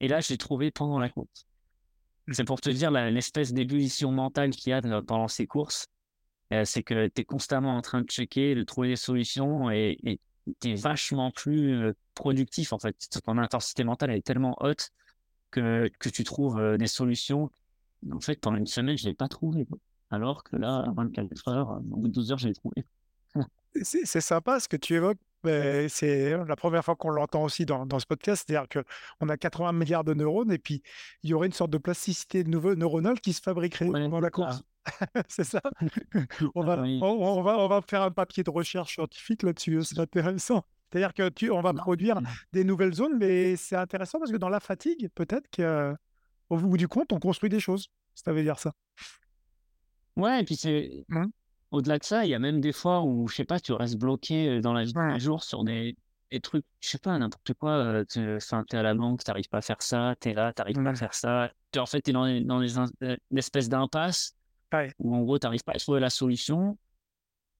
[0.00, 1.46] et là, je l'ai trouvé pendant la course.
[2.26, 2.32] Mmh.
[2.34, 5.86] C'est pour te dire l'espèce d'ébullition mentale qu'il y a de pendant ces courses,
[6.52, 10.20] heu, c'est que tu es constamment en train de checker, de trouver des solutions et
[10.60, 12.96] tu es vachement plus, productif, en fait.
[13.24, 14.90] Ton intensité mentale, est tellement haute
[15.50, 17.50] que que tu trouves, des solutions.
[18.10, 19.66] En fait, pendant une semaine, je l'ai pas trouvé.
[20.10, 22.84] Alors que là, à 24 heures, au bout de 12 heures, je l'ai trouvé.
[23.82, 27.98] C'est sympa ce que tu évoques c'est la première fois qu'on l'entend aussi dans, dans
[27.98, 28.68] ce podcast, c'est-à-dire
[29.20, 30.82] qu'on a 80 milliards de neurones et puis
[31.22, 34.30] il y aurait une sorte de plasticité nouveau- neuronale qui se fabriquerait Ouais, dans la
[34.30, 34.62] course.
[35.28, 35.60] c'est ça.
[36.54, 36.98] On va, Oui.
[37.02, 40.64] on, on va, on va faire un papier de recherche scientifique là-dessus, c'est intéressant.
[40.90, 41.82] C'est-à-dire que tu, on va Non.
[41.82, 42.18] produire
[42.54, 46.88] des nouvelles zones, mais c'est intéressant parce que dans la fatigue, peut-être qu'au bout du
[46.88, 47.88] compte, on construit des choses.
[48.14, 48.72] Ça veut dire ça.
[50.16, 51.26] Ouais, et puis c'est Mmh.
[51.70, 53.96] Au-delà de ça, il y a même des fois où, je sais pas, tu restes
[53.98, 55.14] bloqué dans la vie Ouais.
[55.14, 55.96] les jours sur des,
[56.30, 58.04] des trucs, je sais pas, n'importe quoi.
[58.06, 60.82] tu enfin, t'es à la banque, t'arrives pas à faire ça, t'es là, t'arrives pas
[60.82, 60.94] à Ouais.
[60.96, 61.50] faire ça.
[61.72, 64.34] Tu- En fait, t'es dans, dans une espèce d'impasse
[64.72, 64.92] Ouais.
[64.98, 66.78] où, en gros, t'arrives pas à trouver la solution.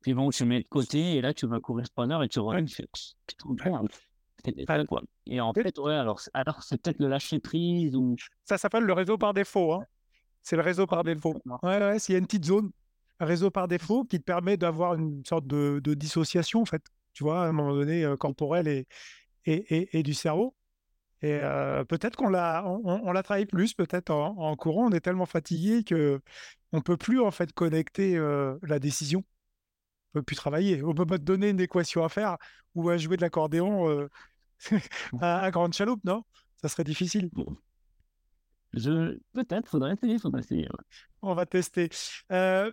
[0.03, 2.39] Puis bon, tu mets de côté et là, tu vas courir une heure et tu
[2.39, 2.65] reviens.
[5.27, 8.17] Et en fait, ouais, alors, c'est- alors c'est peut-être le lâcher prise ou.
[8.45, 9.73] Ça s'appelle le réseau par défaut.
[9.75, 9.85] hein.
[10.43, 11.31] C'est le réseau par défaut.
[11.31, 11.59] Exactement.
[11.63, 12.71] Ouais, ouais, s'il y a une petite zone,
[13.21, 16.83] un réseau par défaut qui te permet d'avoir une sorte de, de dissociation, en fait,
[17.15, 18.87] tu vois, à un moment donné, euh, corporelle et,
[19.47, 20.55] et, et, et du cerveau.
[21.23, 25.01] Et euh, peut-être qu'on l'a, on, l'a travaillé plus, peut-être en, en courant, on est
[25.01, 26.21] tellement fatigué que
[26.73, 29.25] on peut plus en fait connecter euh, la décision.
[30.15, 30.83] On peut plus travailler.
[30.85, 32.37] On peut pas te donner une équation à faire
[32.75, 34.09] ou à jouer de l'accordéon euh,
[35.21, 36.25] à, à grande chaloupe, non?
[36.63, 37.31] Ça serait difficile.
[38.75, 39.19] Je...
[39.33, 40.63] Peut-être, faudrait essayer, faudrait essayer.
[40.65, 40.85] ouais.
[41.23, 41.89] On va tester.
[42.33, 42.71] Euh,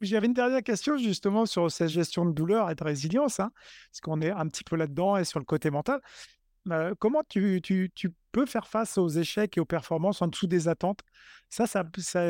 [0.00, 3.52] J'avais une dernière question justement sur cette gestion de douleur et de résilience, hein,
[3.90, 6.00] parce qu'on est un petit peu là-dedans et sur le côté mental.
[6.98, 7.60] Comment tu,
[8.32, 11.00] peux faire face aux échecs et aux performances en dessous des attentes?
[11.48, 11.84] Ça, ça,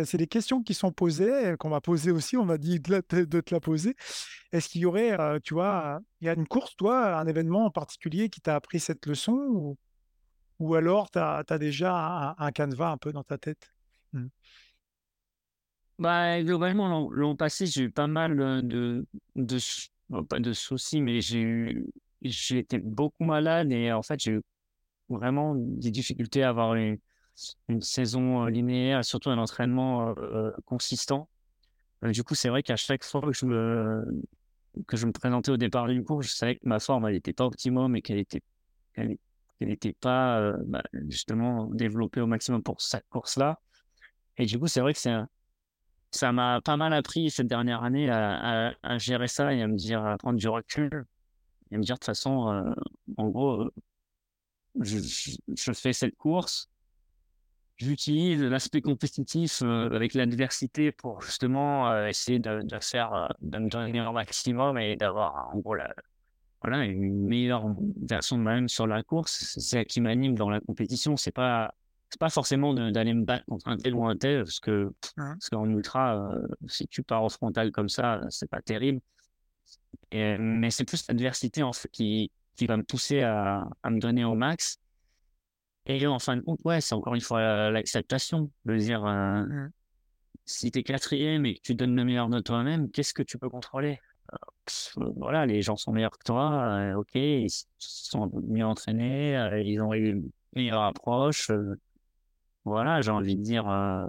[0.05, 2.37] c'est des questions qui sont posées, qu'on va poser aussi.
[2.37, 3.97] On m'a dit de, te la poser.
[4.53, 7.71] Est-ce qu'il y aurait, tu vois, il y a une course, toi, un événement en
[7.71, 9.77] particulier qui t'a appris cette leçon ou,
[10.59, 13.73] ou alors tu as, déjà un, canevas un peu dans ta tête?
[14.13, 14.29] Hmm.
[16.01, 18.35] Bah, globalement, l'an passé, j'ai eu pas mal
[18.67, 19.59] de, de,
[20.09, 21.87] bon, pas de soucis, mais j'ai eu,
[22.23, 24.43] été beaucoup malade et en fait, j'ai eu
[25.11, 26.99] vraiment des difficultés à avoir une,
[27.69, 30.15] une saison linéaire, surtout un entraînement
[30.67, 31.29] consistant.
[32.03, 34.05] Du coup, c'est vrai qu'à chaque fois que je me,
[34.87, 37.33] que je me présentais au départ d'une course, je savais que ma forme, elle n'était
[37.35, 38.43] pas optimum et qu'elle était,
[38.95, 39.19] qu'elle
[39.61, 43.61] n'était pas bah, justement développée au maximum pour cette course-là.
[44.39, 45.29] Et du coup, c'est vrai que c'est un-
[46.11, 50.05] ça m'a pas mal appris cette dernière année à, gérer ça et à me dire,
[50.05, 51.07] à prendre du recul
[51.71, 52.75] et à me dire de toute façon, euh,
[53.17, 53.73] en gros, euh,
[54.81, 56.69] je, fais cette course,
[57.77, 64.13] j'utilise l'aspect compétitif euh, avec l'adversité pour justement essayer de, faire, de me donner au
[64.13, 65.95] maximum et d'avoir en gros la,
[66.63, 67.65] voilà, une meilleure
[68.03, 69.45] version de moi-même sur la course.
[69.55, 71.17] C'est ça qui m'anime dans la compétition.
[71.17, 71.75] C'est pas,
[72.11, 74.93] c'est pas forcément d'aller me battre contre un tel ou un tel, parce que, Ouais.
[75.17, 79.01] parce qu'en ultra, euh, si tu pars au frontal comme ça, c'est pas terrible.
[80.11, 84.01] Et, mais c'est plus l'adversité en fait qui, qui va me pousser à, à me
[84.01, 84.79] donner au max.
[85.87, 89.43] Et en fin de compte, ouais, c'est encore une fois euh, l'acceptation de dire euh,
[89.43, 89.71] Mm.
[90.45, 93.39] si tu es quatrième et que tu donnes le meilleur de toi-même, qu'est-ce que tu
[93.39, 93.99] peux contrôler?
[94.33, 94.37] Euh,
[94.99, 97.49] euh, Voilà, les gens sont meilleurs que toi, euh, ok, ils
[97.79, 101.51] sont mieux entraînés, euh, ils ont eu une meilleure approche.
[101.51, 101.77] euh,
[102.65, 104.07] voilà, j'ai envie de dire, euh,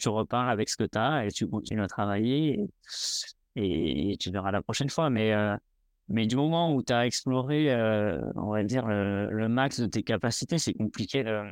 [0.00, 2.68] tu repars avec ce que tu as et tu continues à travailler
[3.56, 5.10] et, et tu verras la prochaine fois.
[5.10, 5.56] Mais, euh,
[6.08, 9.86] mais du moment où tu as exploré, euh, on va dire, le, le max de
[9.86, 11.42] tes capacités, c'est compliqué de,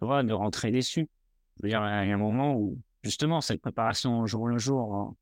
[0.00, 0.22] Ouais.
[0.24, 1.08] de rentrer déçu.
[1.56, 4.92] Je veux dire, il y a un moment où, justement, cette préparation jour le jour,
[4.92, 5.16] en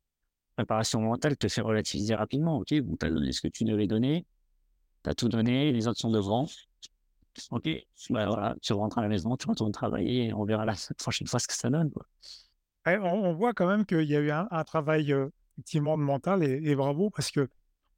[0.56, 2.58] préparation mentale, te fait relativiser rapidement.
[2.58, 4.26] Ok, bon, tu as donné ce que tu devais donner,
[5.04, 6.46] tu as tout donné, les autres sont devant.
[7.50, 7.68] Ok,
[8.10, 11.26] bah voilà, tu rentres à la maison, tu retournes travailler, et on verra la prochaine
[11.26, 11.90] fois ce que ça donne.
[12.86, 16.42] Ouais, on, voit quand même qu'il y a eu un, travail euh, effectivement de mental
[16.42, 17.48] et, bravo parce que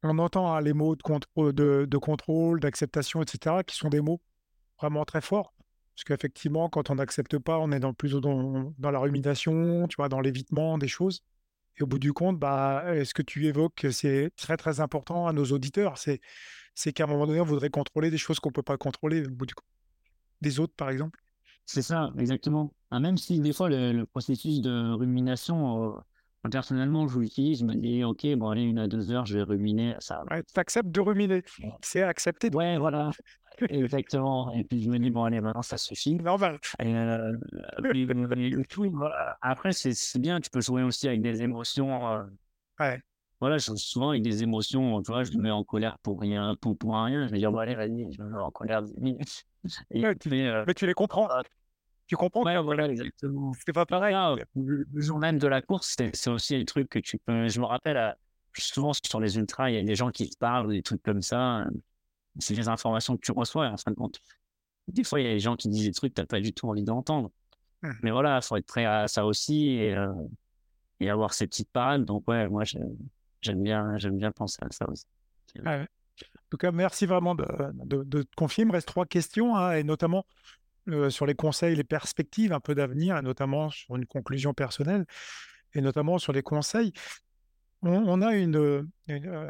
[0.03, 4.19] on entend hein, les mots de, contrôle, d'acceptation, etc., qui sont des mots
[4.79, 5.53] vraiment très forts.
[5.95, 10.09] Parce qu'effectivement, quand on n'accepte pas, on est dans, plus dans, la rumination, tu vois,
[10.09, 11.21] dans l'évitement des choses.
[11.77, 15.33] Et au bout du compte, bah, ce que tu évoques, c'est très très important à
[15.33, 15.99] nos auditeurs?
[15.99, 16.19] C'est,
[16.75, 19.25] c'est qu'à un moment donné, on voudrait contrôler des choses qu'on ne peut pas contrôler
[19.25, 19.65] au bout du compte.
[20.41, 21.19] Des autres, par exemple.
[21.65, 22.73] C'est ça, exactement.
[22.89, 25.95] Ah, même si des fois le, le processus de rumination,
[26.45, 29.37] euh, personnellement, je l'utilise, je me dis, ok, bon, allez, une à deux heures, je
[29.37, 30.23] vais ruminer ça.
[30.31, 31.43] Ouais, tu acceptes de ruminer.
[31.81, 32.49] C'est accepter.
[32.49, 33.11] de- Ouais, voilà,
[33.69, 34.51] exactement.
[34.53, 36.15] Et puis je me dis, bon, allez, maintenant, ça suffit.
[36.15, 36.59] Normal.
[36.79, 37.37] Et, euh,
[37.91, 38.05] puis,
[38.77, 39.37] oui, voilà.
[39.41, 42.07] Après, c'est c'est bien, tu peux jouer aussi avec des émotions.
[42.11, 42.23] euh,
[42.79, 42.99] Ouais.
[43.41, 46.55] Voilà, je souvent avec des émotions, tu vois, je me mets en colère pour rien,
[46.61, 47.27] pour, pour rien.
[47.27, 49.45] Je vais dire, bon, allez, vas-y, je me mets en colère 10 minutes.
[49.91, 51.27] Et, Ouais, tu- mais, euh, Mais tu les comprends.
[51.29, 51.41] Ah.
[52.07, 52.43] Tu comprends?
[52.43, 53.51] ouais, voilà, exactement.
[53.65, 54.13] c'est pas pareil.
[54.13, 57.47] Ah, le le jour même de la course, c'est aussi un truc que tu peux.
[57.47, 58.17] Je me rappelle à,
[58.57, 61.21] souvent sur les ultras, il y a des gens qui te parlent des trucs comme
[61.21, 61.65] ça.
[62.39, 64.19] C'est des informations que tu reçois, en fin de compte.
[64.87, 66.39] Des fois, il y a des gens qui disent des trucs que tu n'as pas
[66.41, 67.31] du tout envie d'entendre.
[67.81, 67.91] Mmh.
[68.03, 69.95] Mais voilà, il faut être prêt à ça aussi et,
[70.99, 72.05] et avoir ces petites parades.
[72.05, 72.63] Donc, ouais, moi,
[73.41, 75.05] j'aime bien, j'aime bien penser à ça aussi.
[75.59, 75.85] En
[76.49, 77.43] tout cas, merci vraiment de,
[78.03, 78.63] te confier.
[78.63, 80.25] Il me reste trois questions, hein, et notamment
[81.09, 85.05] sur les conseils, les perspectives un peu d'avenir, et notamment sur une conclusion personnelle,
[85.73, 86.91] et notamment sur les conseils.
[87.83, 88.87] On, a une,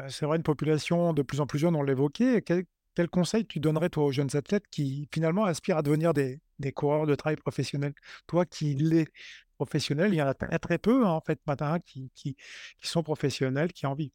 [0.08, 2.40] c'est vrai, une population de plus en plus jeune, on l'évoquait.
[2.40, 2.64] Quel,
[2.94, 6.72] quel, conseil tu donnerais, toi, aux jeunes athlètes qui, finalement, aspirent à devenir des, des
[6.72, 7.92] coureurs de trail professionnels
[8.26, 9.08] Toi qui l'es
[9.64, 12.36] professionnel, il y en a très, peu, hein, en fait, matin, qui, qui,
[12.78, 14.10] qui sont professionnels, qui en vivent.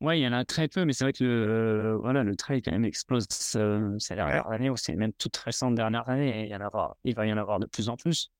[0.00, 2.62] Oui, il y en a très peu, mais c'est vrai que le, voilà, le trail
[2.62, 6.44] quand même explose euh, ces dernières années, ou c'est même toutes récentes dernières années, et
[6.44, 8.30] il, y en aura, il va y en avoir de plus en plus.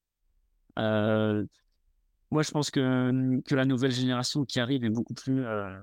[0.78, 1.44] Euh,
[2.30, 5.78] moi, je pense que, que la nouvelle génération qui arrive est beaucoup plus euh,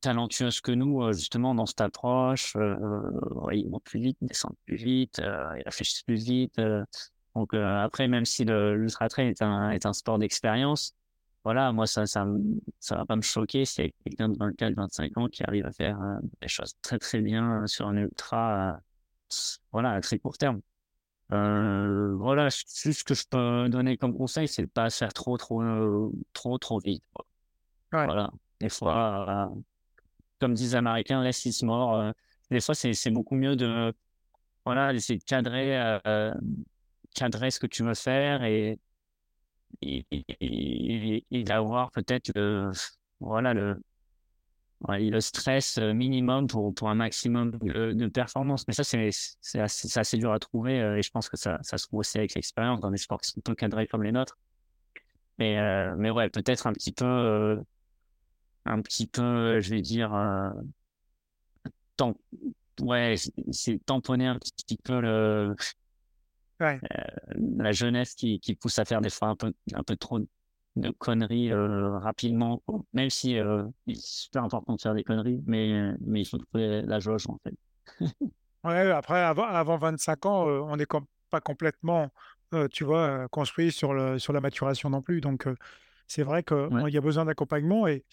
[0.00, 2.56] talentueuse que nous, justement, dans cette approche.
[3.52, 6.58] ils vont plus vite, ils descendent plus vite, ils réfléchissent plus vite.
[7.34, 10.94] Donc, après, même si l'ultra trail est un, est un sport d'expérience,
[11.44, 12.26] voilà, moi, ça, ça,
[12.78, 15.66] ça va pas me choquer s'il y a quelqu'un de 24, 25 ans qui arrive
[15.66, 19.36] à faire euh, des choses très, très bien sur un ultra, euh,
[19.72, 20.60] voilà, à très court terme.
[21.32, 25.36] Euh, voilà, juste ce que je peux donner comme conseil, c'est de pas faire trop,
[25.36, 27.02] trop, trop, trop vite.
[27.90, 28.30] Voilà,
[28.60, 29.50] des fois,
[30.38, 32.12] comme disent les Américains, less is more.
[32.50, 33.92] des fois, c'est beaucoup mieux de,
[34.64, 35.98] voilà, d'essayer de cadrer,
[37.14, 38.78] cadrer ce que tu veux faire et
[39.80, 42.70] et, d'avoir peut-être le,
[43.20, 43.80] voilà, le,
[44.88, 48.66] le stress euh, minimum pour, un maximum de, performance.
[48.68, 49.10] Mais ça, c'est
[49.58, 52.18] assez, assez, dur à trouver euh, et je pense que ça, ça se trouve aussi
[52.18, 54.38] avec l'expérience dans des sports qui sont encadrés comme les nôtres.
[55.38, 57.60] Mais, euh, mais ouais, peut-être un petit peu,
[58.64, 60.12] un petit peu, je vais dire,
[62.80, 63.14] ouais,
[63.50, 65.54] c'est tamponner un petit peu le,
[66.62, 66.76] euh,
[67.36, 70.20] la jeunesse qui, qui, pousse à faire des fois un peu, un peu trop
[70.76, 75.92] de conneries euh, rapidement, même si euh, c'est super important de faire des conneries, mais,
[76.00, 77.54] mais il faut trouver la jauge en fait.
[78.64, 80.86] ouais, après, avant, avant 25 ans, on n'est
[81.30, 82.10] pas complètement,
[82.70, 85.20] tu vois, construit sur, le, sur la maturation non plus.
[85.20, 85.46] Donc,
[86.06, 87.86] c'est vrai qu'il y a besoin d'accompagnement.
[87.86, 88.04] Et,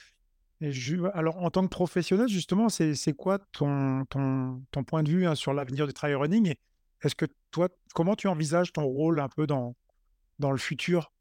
[0.61, 0.71] et
[1.13, 5.35] alors, en tant que professionnel, justement, c'est quoi ton, ton, ton, point de vue hein,
[5.35, 6.55] sur l'avenir du trail running
[7.01, 9.75] est-ce que toi, comment tu envisages ton rôle un peu dans,
[10.39, 11.11] dans le futur,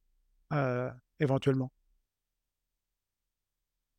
[0.53, 1.71] euh, éventuellement?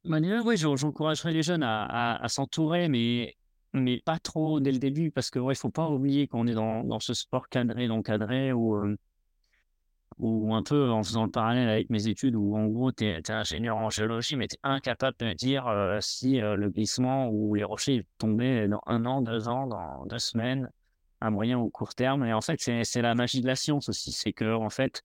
[0.04, 3.36] Manuel, oui, j'encouragerais les jeunes à, s'entourer, mais,
[3.74, 6.84] mais pas trop dès le début, parce qu'il ne faut pas oublier qu'on est dans,
[6.84, 8.96] dans, ce sport cadré, non cadré, ou euh,
[10.18, 13.32] ou un peu en faisant le parallèle avec mes études, où en gros, tu es,
[13.32, 17.64] ingénieur en géologie, mais tu es incapable de dire euh, si le glissement ou les
[17.64, 20.70] rochers tombaient dans un an, deux ans, dans deux semaines
[21.22, 22.26] à moyen ou court terme.
[22.26, 24.12] Et en fait, c'est la magie de la science aussi.
[24.12, 25.04] C'est que, en fait,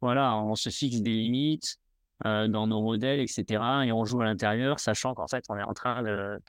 [0.00, 1.78] voilà, on se fixe des limites
[2.26, 3.62] euh, dans nos modèles, etc.
[3.84, 6.40] Et on joue à l'intérieur, sachant qu'en fait, on est en train de,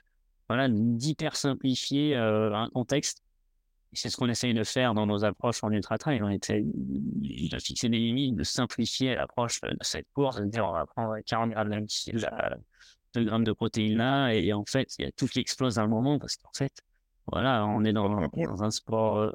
[0.48, 3.22] voilà, d'hyper simplifier euh, un contexte.
[3.92, 6.22] C'est ce qu'on essaye de faire dans nos approches en ultra trail.
[6.22, 10.72] On essaye de fixer des limites, de simplifier l'approche de cette course, de dire on
[10.72, 11.86] va prendre 40 grammes
[13.14, 15.82] de grammes de protéines là, et en fait, il y a tout qui explose à
[15.82, 16.72] un moment parce qu'en fait,
[17.26, 18.10] voilà, on est dans,
[18.62, 19.18] un sport.
[19.18, 19.30] Euh,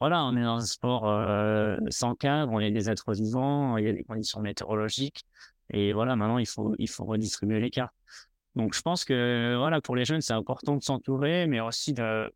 [0.00, 3.84] voilà, on est dans un sport euh, sans cadre, on est des êtres vivants, il
[3.84, 5.24] y a des conditions météorologiques.
[5.70, 7.94] Et voilà, maintenant, il faut, il faut redistribuer les cartes.
[8.56, 12.32] Donc, je pense que voilà, pour les jeunes, c'est important de s'entourer, mais aussi de,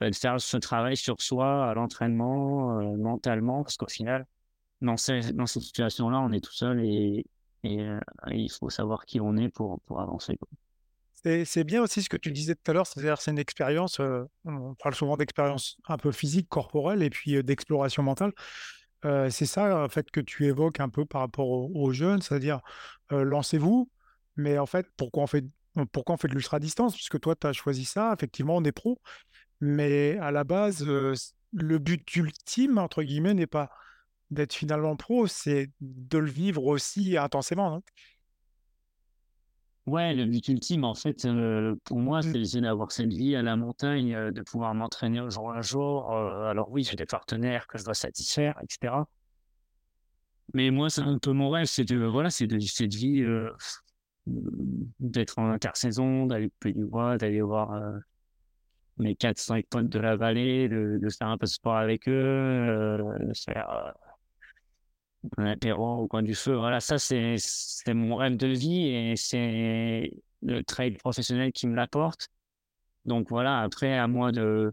[0.00, 4.26] bah, de, faire ce travail sur soi, à l'entraînement, euh, mentalement, parce qu'au final,
[4.80, 7.26] dans ces, dans ces situations-là, on est tout seul et,
[7.64, 7.86] et,
[8.32, 10.38] il faut savoir qui on est pour, pour avancer.
[11.24, 14.00] C'est bien aussi ce que tu disais tout à l'heure, c'est-à-dire c'est une expérience,
[14.44, 18.32] on parle souvent d'expérience un peu physique, corporelle et puis d'exploration mentale.
[19.04, 22.60] c'est ça en fait que tu évoques un peu par rapport aux, jeunes, c'est-à-dire
[23.10, 23.88] lancez-vous,
[24.36, 25.44] mais en fait pourquoi on fait,
[25.92, 26.94] pourquoi on fait de l'ultra-distance?
[26.94, 28.98] Puisque toi tu as choisi ça, effectivement on est pro,
[29.60, 30.84] mais à la base
[31.52, 33.70] le but ultime, entre guillemets, n'est pas
[34.30, 37.82] d'être finalement pro, c'est de le vivre aussi intensément.
[39.86, 42.44] Ouais, le but ultime, en fait, euh, pour moi, mmh.
[42.44, 46.12] c'est d'avoir cette vie à la montagne, euh, de pouvoir m'entraîner au jour un jour.
[46.12, 48.94] Euh, alors oui, j'ai des partenaires que je dois satisfaire, etc.
[50.54, 53.24] Mais moi, c'est un peu mon rêve, c'est de, voilà, c'est de cette vie,
[55.00, 57.72] d'être en intersaison, d'aller au Pays du Bois, d'aller voir
[58.98, 63.32] mes 4-5 potes de la vallée, de, faire un peu de sport avec eux, de
[63.34, 63.94] faire
[65.36, 66.54] un apéro au coin du feu.
[66.54, 67.36] Voilà, ça, c'est
[67.88, 70.12] mon rêve de vie et c'est
[70.42, 72.28] le trail professionnel qui me l'apporte.
[73.04, 74.72] Donc voilà, après, à moi de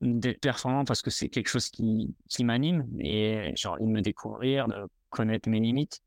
[0.00, 4.02] d'être performant parce que c'est quelque chose qui, qui m'anime et j'ai envie de me
[4.02, 6.02] découvrir, de connaître mes limites.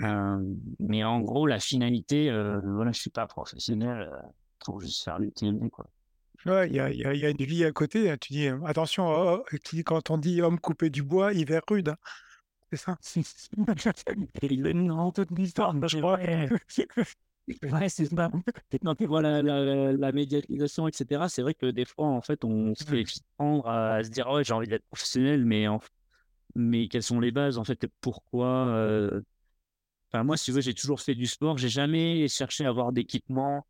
[0.00, 4.16] Euh, mais en gros, la finalité, euh, voilà, je suis pas professionnel euh,
[4.64, 5.86] pour juste faire l'UTMB, quoi.
[6.46, 8.10] Ouais, il y a, y, a, y a, une vie à côté.
[8.10, 8.16] Hein.
[8.20, 11.90] Tu dis, attention, oh, oh quand on dit homme coupé du bois, hiver rude.
[11.90, 11.96] Hein.
[12.72, 12.98] C'est ça.
[14.74, 16.18] non, toute l'histoire, je crois.
[17.62, 18.30] Ouais, c'est ça.
[18.84, 22.44] Quand tu vois la, la, la, médiatisation, etc., c'est vrai que des fois, en fait,
[22.44, 23.04] on se fait
[23.36, 25.80] prendre à, se dire, ouais, j'ai envie d'être professionnel, mais, en...
[26.54, 29.20] mais quelles sont les bases, en fait, pourquoi euh...
[30.08, 32.92] enfin, Moi, si tu veux, j'ai toujours fait du sport, j'ai jamais cherché à avoir
[32.92, 33.66] d'équipement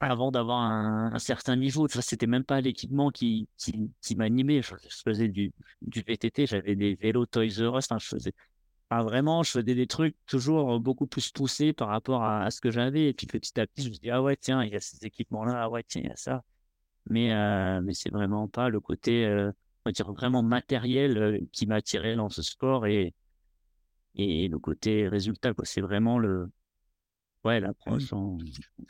[0.00, 1.88] avant d'avoir un, certain niveau.
[1.88, 4.62] C'était même pas l'équipement qui, qui, m'animait.
[4.62, 4.74] Je,
[5.04, 5.52] faisais du,
[5.82, 8.32] du VTT, j'avais des vélos Toys R Us, enfin, je faisais
[8.90, 13.08] vraiment, je faisais des trucs toujours beaucoup plus poussés par rapport à, ce que j'avais.
[13.08, 15.04] Et puis petit à petit, je me dis, ah ouais, tiens, il y a ces
[15.04, 16.44] équipements-là, ah ouais, tiens, il y a ça.
[17.10, 19.50] Mais, euh, mais c'est vraiment pas le côté, euh,
[19.84, 23.14] on va dire, vraiment matériel euh, qui m'a attiré dans ce sport et,
[24.16, 25.52] et le côté résultat.
[25.64, 26.50] C'est vraiment le,
[27.44, 28.04] ouais, l'approche.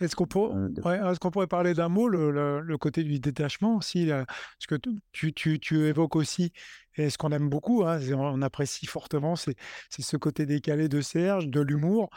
[0.01, 3.77] Est-ce qu'on pourrait, ouais, est qu'on pourrait parler d'un mot, le, le, côté du détachement
[3.77, 4.77] aussi Parce que
[5.13, 6.53] tu, tu, tu évoques aussi,
[6.97, 9.57] et ce qu'on aime beaucoup, hein, on apprécie fortement, c'est
[9.91, 12.11] ce côté décalé de Serge, de l'humour.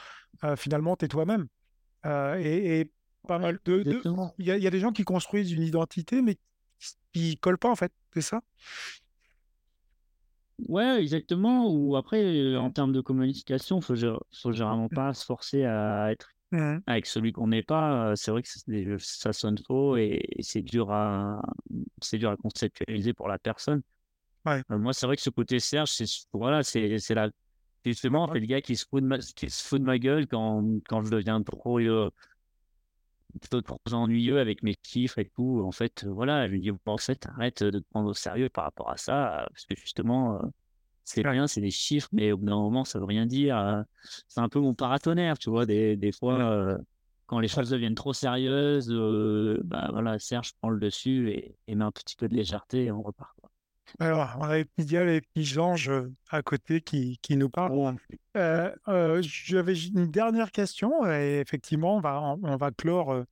[0.44, 1.48] Euh, finalement, tu es toi-même.
[2.06, 2.92] Euh, et, et,
[3.28, 3.84] pas mal de.
[4.38, 6.38] Il y, a, y, a des gens qui construisent une identité, mais
[7.14, 7.92] qui ne collent pas, en fait.
[8.14, 8.42] C'est ça?
[10.68, 11.72] Ouais, exactement.
[11.72, 13.96] Ou après, euh, en termes de communication, il faut,
[14.34, 16.30] faut généralement pas se forcer à être
[16.88, 18.16] avec celui qu'on n'est pas.
[18.16, 18.50] C'est vrai que
[19.00, 21.42] ça sonne faux et, c'est dur à,
[22.02, 23.82] c'est dur à conceptualiser pour la personne.
[24.46, 24.64] Ouais.
[24.70, 27.30] moi, c'est vrai que ce côté Serge, c'est voilà, c'est c'est la
[27.86, 30.28] justement, fait, le gars qui se fout de ma, qui se fout de ma gueule
[30.28, 32.10] quand quand je deviens trop euh,
[33.62, 35.64] trop ennuyeux avec mes chiffres et tout.
[35.66, 38.14] En fait, euh, voilà, je lui dis, bon, en fait, arrête de te prendre au
[38.14, 40.48] sérieux par rapport à ça, parce que justement, euh,
[41.04, 43.58] c'est rien, c'est des chiffres, mais au bout d'un moment, ça veut rien dire.
[43.58, 43.82] Euh,
[44.28, 46.78] c'est un peu mon paratonnerre, tu vois, des, des fois,
[47.28, 48.92] quand les choses deviennent trop sérieuses,
[49.64, 52.92] bah voilà, Serge prend le dessus et, et, met un petit peu de légèreté et
[52.92, 53.39] on repart.
[54.00, 55.92] Alors, on a les petits anges
[56.30, 57.96] à côté qui, qui nous parlent.
[58.38, 63.24] Euh, euh, J'avais une dernière question et effectivement, on va, on va clore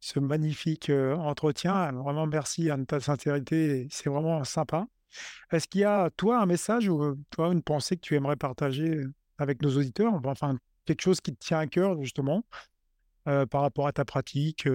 [0.00, 1.92] ce magnifique entretien.
[1.92, 4.86] Vraiment, merci à ta sincérité, c'est vraiment sympa.
[5.52, 9.02] Est-ce qu'il y a, toi, un message ou toi, une pensée que tu aimerais partager
[9.38, 10.12] avec nos auditeurs?
[10.24, 12.44] Enfin, quelque chose qui te tient à cœur, justement,
[13.26, 14.68] euh, par rapport à ta pratique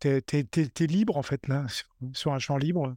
[0.00, 2.94] Tu es, es, libre, en fait, là, sur, sur un champ libre?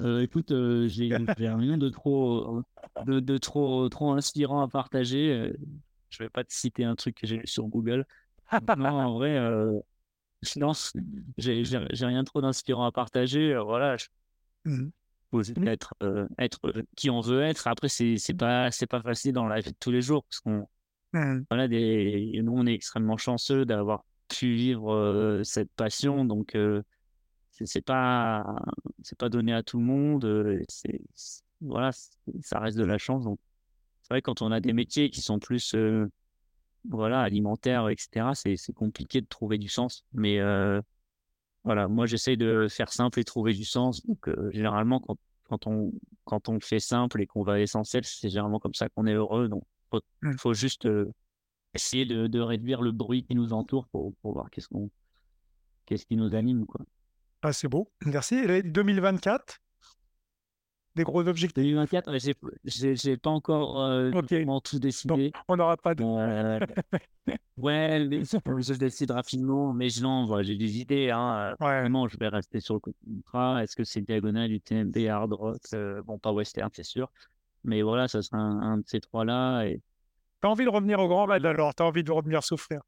[0.00, 2.62] Euh, écoute, euh, j'ai rien de trop,
[3.06, 5.32] de, de, trop, trop inspirant à partager.
[5.32, 5.52] Euh,
[6.10, 8.06] je vais pas te citer un truc que j'ai lu sur Google.
[8.76, 9.78] non, en vrai, euh,
[10.56, 10.72] non,
[11.38, 11.62] j'ai
[12.06, 13.56] rien trop d'inspirant à partager.
[13.56, 14.06] voilà, je,
[14.64, 14.90] mmh.
[15.66, 15.94] être,
[16.38, 17.66] être qui on veut être.
[17.66, 20.40] Après, c'est c'est pas c'est pas facile dans la vie de tous les jours parce
[20.40, 20.66] qu'on
[21.12, 21.44] mmh.
[21.50, 26.56] voilà des nous on est extrêmement chanceux d'avoir pu vivre cette passion donc
[27.64, 28.56] c'est pas
[29.02, 31.00] c'est pas donné à tout le monde euh, c'est
[31.60, 31.90] voilà
[32.42, 33.38] ça reste de la chance donc
[34.02, 36.06] c'est vrai quand on a des métiers qui sont plus euh,
[36.88, 40.80] voilà alimentaires etc c'est compliqué de trouver du sens mais euh,
[41.64, 45.92] voilà moi j'essaye de faire simple et trouver du sens donc généralement quand quand on
[46.24, 49.14] quand on fait simple et qu'on va à l'essentiel c'est généralement comme ça qu'on est
[49.14, 50.32] heureux donc faut, mmh.
[50.38, 50.88] faut juste
[51.74, 54.90] essayer de, de, réduire le bruit qui nous entoure pour, pour voir qu'est-ce qu'on
[55.86, 56.80] qu'est-ce qui nous anime quoi
[57.42, 58.34] ah, c'est beau, merci.
[58.36, 59.58] Et 2024
[60.94, 61.62] Des gros objectifs?
[61.62, 62.12] 2024,
[62.64, 64.10] j'ai pas encore euh,
[64.62, 65.32] tout décidé.
[65.48, 66.04] on n'aura pas de.
[66.04, 66.58] Euh,
[67.56, 70.42] ouais, je décide rapidement, mais je l'envoie.
[70.42, 71.10] J'ai des idées.
[71.10, 71.54] Hein.
[71.60, 71.80] Ouais.
[71.80, 73.62] Vraiment, je vais rester sur le contrat.
[73.62, 75.62] Est-ce que c'est diagonale, UTMB, hard rock?
[75.72, 77.10] Euh, Bon, pas western, c'est sûr.
[77.64, 79.64] Mais voilà, ça sera un, de ces trois-là.
[79.64, 79.80] Et...
[80.40, 81.74] T'as envie de revenir au Grand Raid alors?
[81.74, 82.80] T'as envie de revenir souffrir?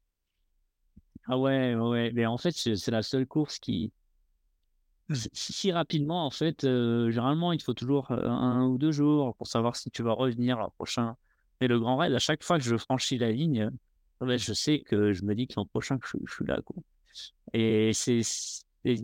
[1.27, 2.11] Ah ouais, ouais.
[2.13, 3.91] Mais en fait, c'est la seule course qui
[5.13, 9.75] si rapidement, en fait, euh, généralement, il faut toujours un, ou deux jours pour savoir
[9.75, 11.15] si tu vas revenir l'an prochain.
[11.61, 13.69] Mais le grand raid, à chaque fois que je franchis la ligne,
[14.21, 16.59] euh, je sais que je me dis que l'an prochain, je, suis là.
[16.63, 16.77] Quoi.
[17.53, 18.21] Et c'est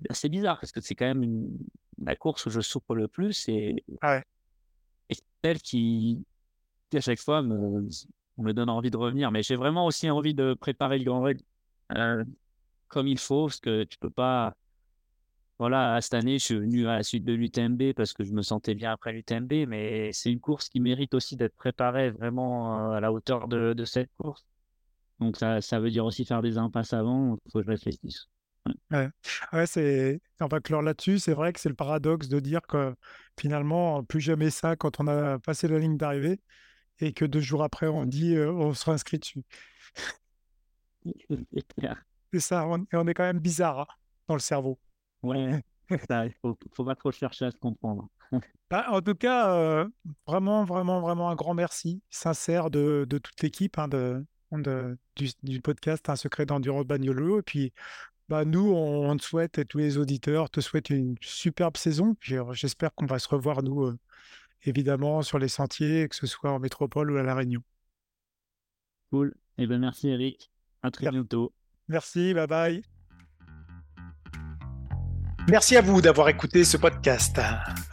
[0.10, 1.58] assez bizarre parce que c'est quand même une,
[2.04, 4.22] la course où je souffre le plus et, ah
[5.10, 6.24] et c'est celle qui,
[6.94, 7.88] à chaque fois, me,
[8.38, 9.32] me donne envie de revenir.
[9.32, 11.42] Mais j'ai vraiment aussi envie de préparer le grand raid
[12.88, 14.56] comme il faut parce que tu peux pas
[15.60, 18.42] voilà, cette année, je suis venu à la suite de l'UTMB parce que je me
[18.42, 23.02] sentais bien après l'UTMB, mais c'est une course qui mérite aussi d'être préparée vraiment à
[23.02, 24.46] la hauteur de, de cette course.
[25.20, 28.28] Donc ça, ça veut dire aussi faire des impasses avant, il faut que je réfléchisse.
[28.92, 29.10] Ouais,
[29.52, 30.22] ouais c'est...
[30.40, 31.20] on va clore là-dessus.
[31.20, 32.96] C'est vrai que c'est le paradoxe de dire que
[33.38, 36.40] finalement, plus jamais ça quand on a passé la ligne d'arrivée
[37.00, 39.44] et que deux jours après, on dit on sera inscrit dessus.
[42.34, 43.88] c'est ça, on est quand même bizarre hein,
[44.28, 44.80] dans le cerveau.
[45.24, 48.08] Ouais, il faut, faut pas trop chercher à se comprendre.
[48.70, 49.88] Bah, en tout cas,
[50.28, 54.98] vraiment, vraiment, vraiment un grand merci sincère de, de toute l'équipe hein, de, de,
[55.44, 57.40] du, podcast Un secret d'endurance Bagnolo.
[57.40, 57.74] Et puis,
[58.28, 62.16] bah, nous, on, te souhaite, et tous les auditeurs te souhaitent une superbe saison.
[62.22, 63.92] j'espère qu'on va se revoir, nous,
[64.64, 67.62] évidemment, sur les sentiers, que ce soit en métropole ou à La Réunion.
[69.12, 69.34] Cool.
[69.58, 70.52] et eh ben, merci, Eric.
[70.84, 71.52] À très bientôt.
[71.88, 72.34] Merci.
[72.34, 72.99] Bye bye.
[75.50, 77.42] Merci à vous d'avoir écouté ce podcast.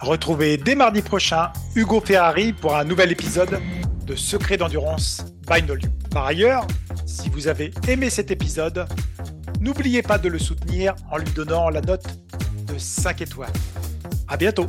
[0.01, 3.61] Retrouvez dès mardi prochain Hugo Ferrari pour un nouvel épisode
[4.05, 5.89] de Secret d'endurance by Nolio.
[6.11, 6.67] Par ailleurs,
[7.07, 8.87] si vous avez aimé cet épisode,
[9.59, 12.05] n'oubliez pas de le soutenir en lui donnant la note
[12.67, 13.53] de 5 étoiles.
[14.29, 14.67] À bientôt!